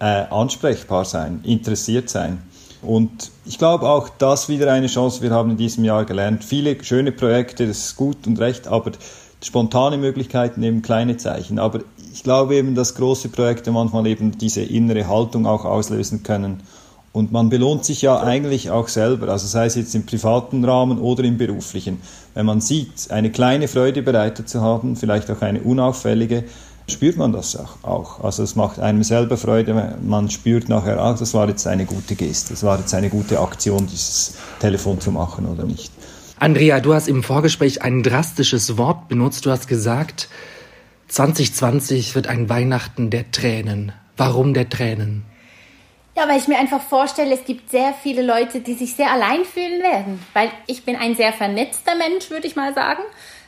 [0.00, 2.42] Äh, ansprechbar sein, interessiert sein.
[2.82, 5.22] Und ich glaube auch, das wieder eine Chance.
[5.22, 8.92] Wir haben in diesem Jahr gelernt, viele schöne Projekte, das ist gut und recht, aber
[9.42, 11.58] spontane Möglichkeiten eben kleine Zeichen.
[11.58, 11.80] Aber
[12.12, 16.62] ich glaube eben, dass große Projekte manchmal eben diese innere Haltung auch auslösen können.
[17.12, 21.00] Und man belohnt sich ja eigentlich auch selber, also sei es jetzt im privaten Rahmen
[21.00, 22.00] oder im beruflichen.
[22.34, 26.44] Wenn man sieht, eine kleine Freude bereitet zu haben, vielleicht auch eine unauffällige,
[26.90, 28.22] spürt man das auch.
[28.22, 32.14] Also es macht einem selber Freude, man spürt nachher, ah, das war jetzt eine gute
[32.14, 35.92] Geste, das war jetzt eine gute Aktion, dieses Telefon zu machen oder nicht.
[36.38, 39.44] Andrea, du hast im Vorgespräch ein drastisches Wort benutzt.
[39.44, 40.28] Du hast gesagt,
[41.08, 43.92] 2020 wird ein Weihnachten der Tränen.
[44.16, 45.24] Warum der Tränen?
[46.16, 49.44] Ja, weil ich mir einfach vorstelle, es gibt sehr viele Leute, die sich sehr allein
[49.44, 50.24] fühlen werden.
[50.32, 53.02] Weil ich bin ein sehr vernetzter Mensch, würde ich mal sagen.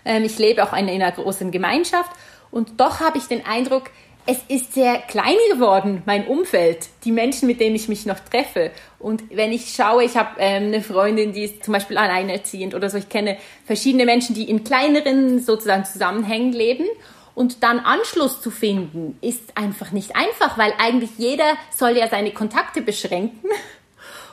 [0.04, 2.10] Ähm, ich lebe auch in einer großen Gemeinschaft.
[2.52, 3.90] Und doch habe ich den Eindruck,
[4.24, 8.70] es ist sehr klein geworden, mein Umfeld, die Menschen, mit denen ich mich noch treffe.
[9.00, 12.88] Und wenn ich schaue, ich habe ähm, eine Freundin, die ist zum Beispiel alleinerziehend oder
[12.88, 16.86] so, ich kenne verschiedene Menschen, die in kleineren sozusagen Zusammenhängen leben.
[17.34, 22.30] Und dann Anschluss zu finden, ist einfach nicht einfach, weil eigentlich jeder soll ja seine
[22.30, 23.48] Kontakte beschränken.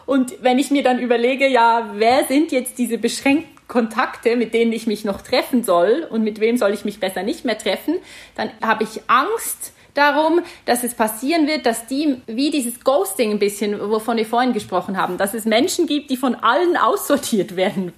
[0.05, 4.73] Und wenn ich mir dann überlege, ja, wer sind jetzt diese beschränkten Kontakte, mit denen
[4.73, 7.95] ich mich noch treffen soll und mit wem soll ich mich besser nicht mehr treffen,
[8.36, 13.39] dann habe ich Angst, darum, dass es passieren wird, dass die, wie dieses Ghosting ein
[13.39, 17.93] bisschen, wovon wir vorhin gesprochen haben, dass es Menschen gibt, die von allen aussortiert werden,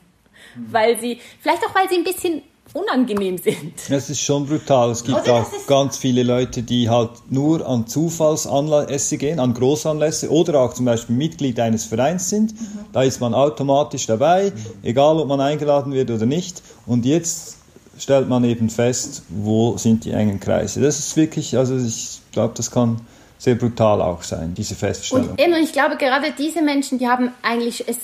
[0.55, 2.41] weil sie, vielleicht auch weil sie ein bisschen
[2.73, 3.73] unangenehm sind.
[3.89, 4.91] Das ist schon brutal.
[4.91, 10.29] Es gibt Oder auch ganz viele Leute, die halt nur an Zufallsanlässe gehen, an Großanlässe
[10.29, 12.53] oder auch zum Beispiel Mitglied eines Vereins sind.
[12.53, 12.67] Mhm.
[12.93, 14.51] Da ist man automatisch dabei,
[14.83, 16.61] egal ob man eingeladen wird oder nicht.
[16.85, 17.57] Und jetzt
[17.97, 20.81] stellt man eben fest, wo sind die engen Kreise.
[20.81, 23.01] Das ist wirklich, also ich glaube, das kann
[23.37, 25.29] sehr brutal auch sein, diese Feststellung.
[25.31, 27.97] Und eben, ich glaube, gerade diese Menschen, die haben eigentlich es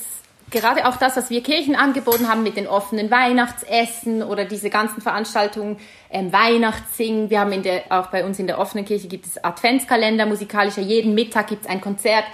[0.50, 5.00] gerade auch das, was wir Kirchen angeboten haben mit den offenen Weihnachtsessen oder diese ganzen
[5.00, 5.78] Veranstaltungen,
[6.10, 7.30] ähm, Weihnachtssingen.
[7.30, 10.82] Wir haben in der, auch bei uns in der offenen Kirche gibt es Adventskalender musikalischer.
[10.82, 12.24] Jeden Mittag gibt es ein Konzert.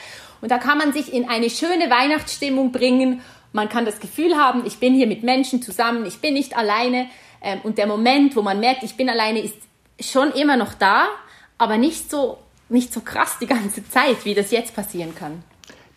[0.40, 3.22] Und da kann man sich in eine schöne Weihnachtsstimmung bringen.
[3.52, 7.08] Man kann das Gefühl haben, ich bin hier mit Menschen zusammen, ich bin nicht alleine.
[7.42, 9.56] Ähm, und der Moment, wo man merkt, ich bin alleine, ist
[10.00, 11.06] schon immer noch da,
[11.58, 15.42] aber nicht so, nicht so krass die ganze Zeit, wie das jetzt passieren kann.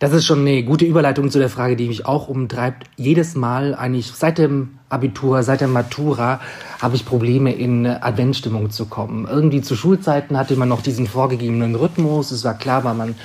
[0.00, 2.86] Das ist schon eine gute Überleitung zu der Frage, die mich auch umtreibt.
[2.96, 6.40] Jedes Mal, eigentlich seit dem Abitur, seit der Matura,
[6.80, 9.26] habe ich Probleme, in Adventsstimmung zu kommen.
[9.28, 12.30] Irgendwie zu Schulzeiten hatte man noch diesen vorgegebenen Rhythmus.
[12.30, 13.16] Es war klar, war man,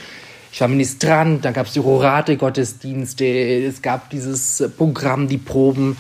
[0.52, 5.96] ich war Ministrant, da gab es die Rorate-Gottesdienste, es gab dieses Programm, die Proben.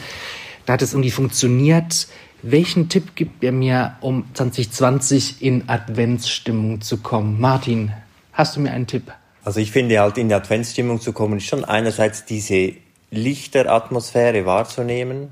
[0.65, 2.07] Da hat es irgendwie funktioniert.
[2.41, 7.39] Welchen Tipp gibt ihr mir, um 2020 in Adventsstimmung zu kommen?
[7.39, 7.91] Martin,
[8.31, 9.11] hast du mir einen Tipp?
[9.43, 12.73] Also ich finde halt in die Adventsstimmung zu kommen, ist schon einerseits diese
[13.11, 15.31] Lichteratmosphäre wahrzunehmen,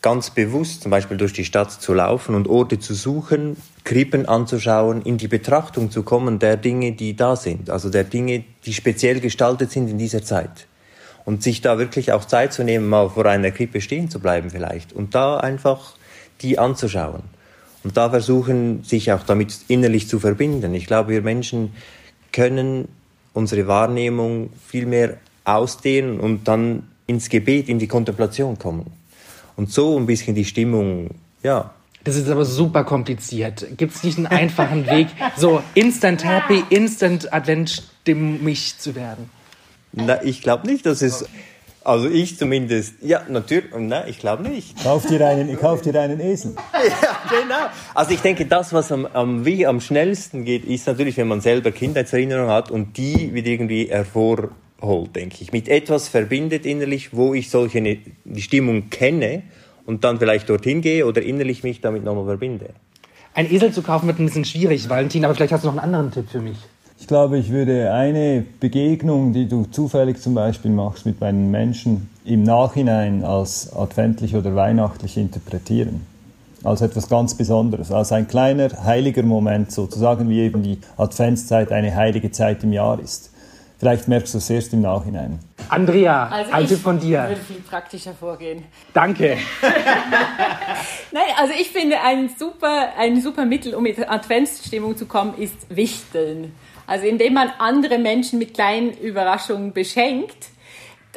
[0.00, 5.02] ganz bewusst zum Beispiel durch die Stadt zu laufen und Orte zu suchen, Krippen anzuschauen,
[5.02, 9.20] in die Betrachtung zu kommen der Dinge, die da sind, also der Dinge, die speziell
[9.20, 10.66] gestaltet sind in dieser Zeit.
[11.24, 14.50] Und sich da wirklich auch Zeit zu nehmen, mal vor einer Krippe stehen zu bleiben
[14.50, 15.94] vielleicht und da einfach
[16.40, 17.22] die anzuschauen.
[17.84, 20.74] Und da versuchen, sich auch damit innerlich zu verbinden.
[20.74, 21.74] Ich glaube, wir Menschen
[22.32, 22.88] können
[23.34, 28.86] unsere Wahrnehmung viel mehr ausdehnen und dann ins Gebet, in die Kontemplation kommen.
[29.56, 31.10] Und so ein bisschen die Stimmung,
[31.42, 31.72] ja.
[32.04, 33.66] Das ist aber super kompliziert.
[33.76, 39.30] Gibt es nicht einen einfachen Weg, so instant happy, instant adventstimmig zu werden?
[39.92, 41.26] Na, ich glaube nicht, dass es.
[41.84, 44.82] Also ich zumindest, ja, natürlich, nein, ich glaube nicht.
[44.82, 46.54] Kauf dir einen, kauf dir einen Esel.
[46.72, 47.66] ja, genau.
[47.94, 51.40] Also ich denke, das, was am, am, wie am schnellsten geht, ist natürlich, wenn man
[51.40, 55.52] selber Kindheitserinnerungen hat und die wieder irgendwie hervorholt, denke ich.
[55.52, 59.42] Mit etwas verbindet innerlich, wo ich solche eine, die Stimmung kenne
[59.84, 62.70] und dann vielleicht dorthin gehe oder innerlich mich damit nochmal verbinde.
[63.34, 65.94] Ein Esel zu kaufen wird ein bisschen schwierig, Valentin, aber vielleicht hast du noch einen
[65.94, 66.58] anderen Tipp für mich.
[67.02, 72.08] Ich glaube, ich würde eine Begegnung, die du zufällig zum Beispiel machst mit einem Menschen,
[72.24, 76.06] im Nachhinein als adventlich oder weihnachtlich interpretieren.
[76.62, 81.92] Als etwas ganz Besonderes, als ein kleiner heiliger Moment, sozusagen wie eben die Adventszeit eine
[81.96, 83.32] heilige Zeit im Jahr ist.
[83.80, 85.40] Vielleicht merkst du es erst im Nachhinein.
[85.70, 87.24] Andrea, also Tipp von dir.
[87.24, 88.62] Ich würde viel praktischer vorgehen.
[88.94, 89.38] Danke.
[91.10, 95.56] Nein, also ich finde, ein super, ein super Mittel, um in Adventsstimmung zu kommen, ist
[95.68, 96.52] Wichteln.
[96.86, 100.48] Also indem man andere Menschen mit kleinen Überraschungen beschenkt.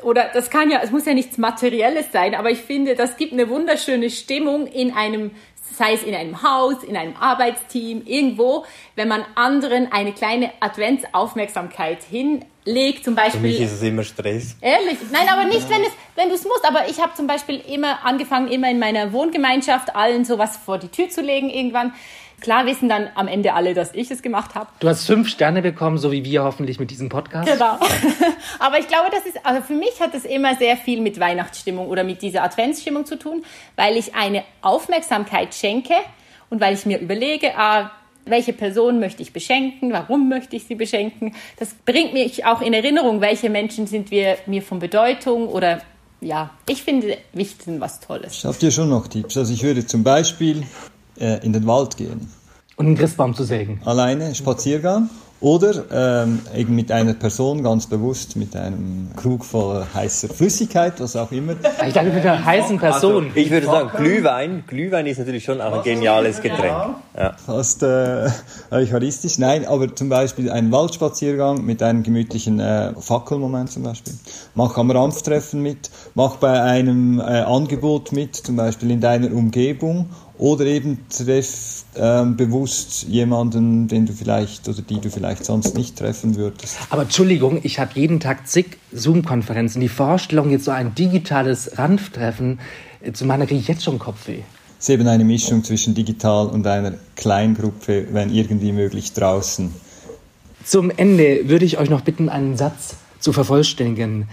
[0.04, 3.34] Oder das kann ja, es muss ja nichts Materielles sein, aber ich finde, das gibt
[3.34, 5.32] eine wunderschöne Stimmung in einem,
[5.74, 12.04] sei es in einem Haus, in einem Arbeitsteam, irgendwo, wenn man anderen eine kleine Adventsaufmerksamkeit
[12.66, 13.40] hinlegt, zum Beispiel.
[13.40, 14.56] Für mich ist es immer Stress.
[14.62, 14.98] Ehrlich?
[15.12, 16.66] Nein, aber nicht, wenn, es, wenn du es musst.
[16.68, 20.90] Aber ich habe zum Beispiel immer angefangen, immer in meiner Wohngemeinschaft allen sowas vor die
[20.90, 21.94] Tür zu legen irgendwann.
[22.42, 24.68] Klar wissen dann am Ende alle, dass ich es gemacht habe.
[24.80, 27.50] Du hast fünf Sterne bekommen, so wie wir hoffentlich mit diesem Podcast.
[27.50, 27.80] Genau.
[28.60, 31.88] Aber ich glaube, das ist, also für mich hat es immer sehr viel mit Weihnachtsstimmung
[31.88, 33.46] oder mit dieser Adventsstimmung zu tun,
[33.78, 35.94] weil ich eine Aufmerksamkeit schenke
[36.50, 37.90] und weil ich mir überlege, ah,
[38.26, 41.34] welche Person möchte ich beschenken, warum möchte ich sie beschenken.
[41.58, 45.82] Das bringt mich auch in Erinnerung, welche Menschen sind wir mir von Bedeutung oder
[46.22, 48.34] ja, ich finde Wichteln was Tolles.
[48.34, 49.38] Ich habe dir schon noch Tipps.
[49.38, 50.64] Also ich würde zum Beispiel
[51.20, 52.32] äh, in den Wald gehen.
[52.78, 53.80] Und einen Christbaum zu sägen.
[53.86, 55.10] Alleine, Spaziergang.
[55.46, 61.16] Oder ähm, eben mit einer Person ganz bewusst, mit einem Krug voller heißer Flüssigkeit, was
[61.16, 61.54] auch immer.
[61.86, 63.30] Ich dachte mit einer heißen Person.
[63.36, 64.64] Ich würde sagen, Glühwein.
[64.66, 66.96] Glühwein ist natürlich schon auch ein geniales Getränk.
[67.16, 67.36] Ja.
[67.46, 68.28] Fast äh,
[68.72, 69.38] eucharistisch.
[69.38, 74.16] Nein, aber zum Beispiel ein Waldspaziergang mit einem gemütlichen äh, Fackelmoment zum Beispiel.
[74.56, 80.10] Mach am Rampftreffen mit, mach bei einem äh, Angebot mit, zum Beispiel in deiner Umgebung
[80.40, 85.98] oder eben treff ähm, bewusst jemanden, den du vielleicht oder die du vielleicht sonst nicht
[85.98, 86.78] treffen würdest.
[86.90, 89.80] Aber Entschuldigung, ich habe jeden Tag zig Zoom-Konferenzen.
[89.82, 92.60] Die Vorstellung, jetzt so ein digitales Ranftreffen,
[93.02, 94.40] äh, zu meiner kriege ich jetzt schon Kopfweh.
[94.78, 99.74] Es ist eben eine Mischung zwischen digital und einer Kleingruppe, wenn irgendwie möglich draußen.
[100.64, 104.28] Zum Ende würde ich euch noch bitten, einen Satz zu vervollständigen.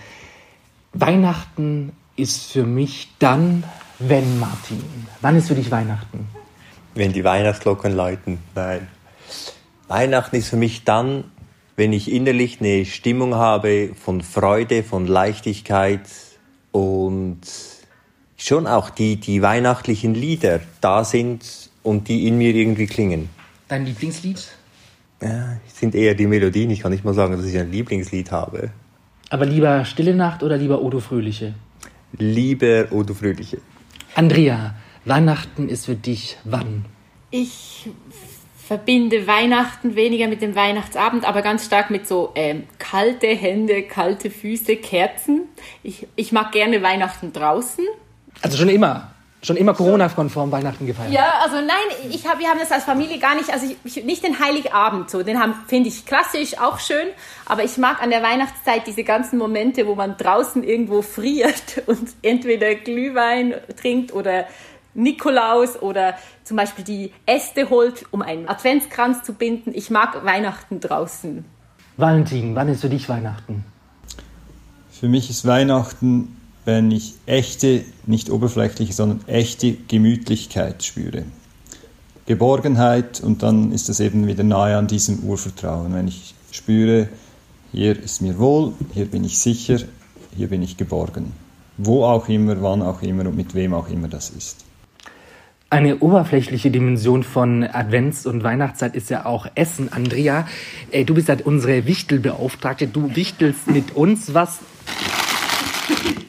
[0.93, 3.65] Weihnachten ist für mich dann,
[3.99, 4.83] wenn Martin.
[5.21, 6.27] Wann ist für dich Weihnachten?
[6.95, 8.39] Wenn die Weihnachtsglocken läuten.
[8.55, 8.89] Nein.
[9.89, 11.25] Weihnachten ist für mich dann,
[11.77, 16.03] wenn ich innerlich eine Stimmung habe von Freude, von Leichtigkeit
[16.71, 17.41] und
[18.37, 23.29] schon auch die, die weihnachtlichen Lieder da sind und die in mir irgendwie klingen.
[23.69, 24.49] Dein Lieblingslied?
[25.23, 26.71] Ja, sind eher die Melodien.
[26.71, 28.71] Ich kann nicht mal sagen, dass ich ein Lieblingslied habe.
[29.31, 31.55] Aber lieber Stille Nacht oder lieber Odo Fröhliche?
[32.19, 33.59] Lieber Odo Fröhliche.
[34.15, 34.75] Andrea,
[35.05, 36.85] Weihnachten ist für dich wann?
[37.31, 37.89] Ich
[38.67, 44.31] verbinde Weihnachten weniger mit dem Weihnachtsabend, aber ganz stark mit so ähm, kalte Hände, kalte
[44.31, 45.43] Füße, Kerzen.
[45.83, 47.85] Ich, ich mag gerne Weihnachten draußen.
[48.41, 49.13] Also schon immer.
[49.45, 51.13] Schon immer Corona-konform Weihnachten gefeiert.
[51.13, 54.05] Ja, also nein, ich hab, wir haben das als Familie gar nicht, also ich, ich,
[54.05, 55.37] nicht den Heiligabend so, den
[55.67, 57.09] finde ich klassisch, auch schön,
[57.45, 62.11] aber ich mag an der Weihnachtszeit diese ganzen Momente, wo man draußen irgendwo friert und
[62.23, 64.47] entweder Glühwein trinkt oder
[64.95, 66.15] Nikolaus oder
[66.45, 69.73] zum Beispiel die Äste holt, um einen Adventskranz zu binden.
[69.75, 71.45] Ich mag Weihnachten draußen.
[71.97, 73.65] Valentin, wann ist für dich Weihnachten?
[74.91, 81.25] Für mich ist Weihnachten, wenn ich echte, nicht oberflächliche, sondern echte Gemütlichkeit spüre.
[82.27, 85.93] Geborgenheit und dann ist das eben wieder nahe an diesem Urvertrauen.
[85.93, 87.09] Wenn ich spüre,
[87.73, 89.79] hier ist mir wohl, hier bin ich sicher,
[90.37, 91.33] hier bin ich geborgen.
[91.79, 94.65] Wo auch immer, wann auch immer und mit wem auch immer das ist.
[95.73, 99.91] Eine oberflächliche Dimension von Advents- und Weihnachtszeit ist ja auch Essen.
[99.91, 100.47] Andrea,
[100.91, 102.89] äh, du bist halt unsere Wichtelbeauftragte.
[102.89, 104.35] Du wichtelst mit uns.
[104.35, 104.59] Was,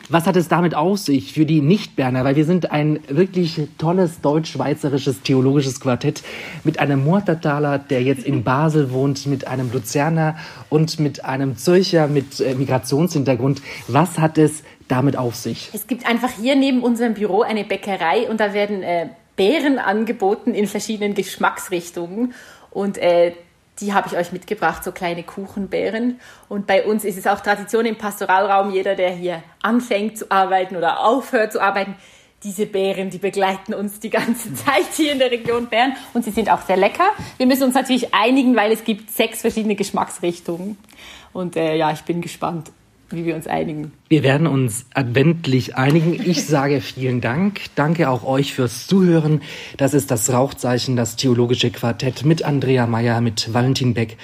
[0.08, 2.24] was hat es damit auf sich für die Nicht-Berner?
[2.24, 6.24] Weil wir sind ein wirklich tolles deutsch-schweizerisches theologisches Quartett
[6.64, 10.38] mit einem Murtertaler, der jetzt in Basel wohnt, mit einem Luzerner
[10.70, 13.62] und mit einem Zürcher mit äh, Migrationshintergrund.
[13.89, 15.70] Was hat es damit auf sich?
[15.74, 20.53] Es gibt einfach hier neben unserem Büro eine Bäckerei und da werden äh, Beeren angeboten
[20.53, 22.34] in verschiedenen Geschmacksrichtungen.
[22.71, 23.34] Und äh,
[23.79, 26.19] die habe ich euch mitgebracht, so kleine Kuchenbeeren.
[26.49, 30.75] Und bei uns ist es auch Tradition im Pastoralraum, jeder, der hier anfängt zu arbeiten
[30.75, 31.95] oder aufhört zu arbeiten,
[32.43, 36.31] diese Beeren, die begleiten uns die ganze Zeit hier in der Region Bern und sie
[36.31, 37.05] sind auch sehr lecker.
[37.38, 40.77] Wir müssen uns natürlich einigen, weil es gibt sechs verschiedene Geschmacksrichtungen.
[41.31, 42.71] Und äh, ja, ich bin gespannt
[43.14, 43.91] wie wir uns einigen.
[44.09, 46.14] Wir werden uns adventlich einigen.
[46.14, 47.61] Ich sage vielen Dank.
[47.76, 49.41] Danke auch euch fürs Zuhören.
[49.78, 54.18] Das ist das Rauchzeichen, das theologische Quartett mit Andrea Meyer, mit Valentin Beck,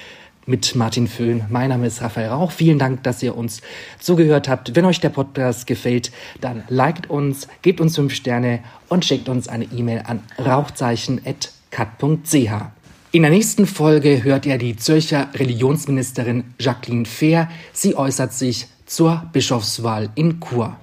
[0.46, 1.44] mit Martin Föhn.
[1.50, 2.52] Mein Name ist Raphael Rauch.
[2.52, 3.62] Vielen Dank, dass ihr uns
[4.00, 4.76] zugehört habt.
[4.76, 6.12] Wenn euch der Podcast gefällt,
[6.42, 12.80] dann liked uns, gebt uns fünf Sterne und schickt uns eine E-Mail an rauchzeichen.kat.ch.
[13.12, 17.50] In der nächsten Folge hört ihr die Zürcher Religionsministerin Jacqueline Fehr.
[17.74, 20.76] Sie äußert sich zur Bischofswahl in Chur.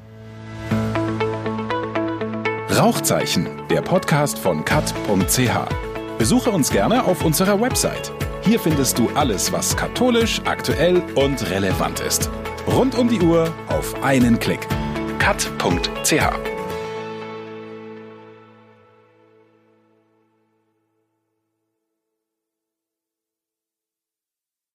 [2.70, 5.50] Rauchzeichen, der Podcast von kat.ch.
[6.18, 8.12] Besuche uns gerne auf unserer Website.
[8.42, 12.30] Hier findest du alles, was katholisch, aktuell und relevant ist.
[12.66, 14.66] Rund um die Uhr auf einen Klick.
[15.18, 16.55] kat.ch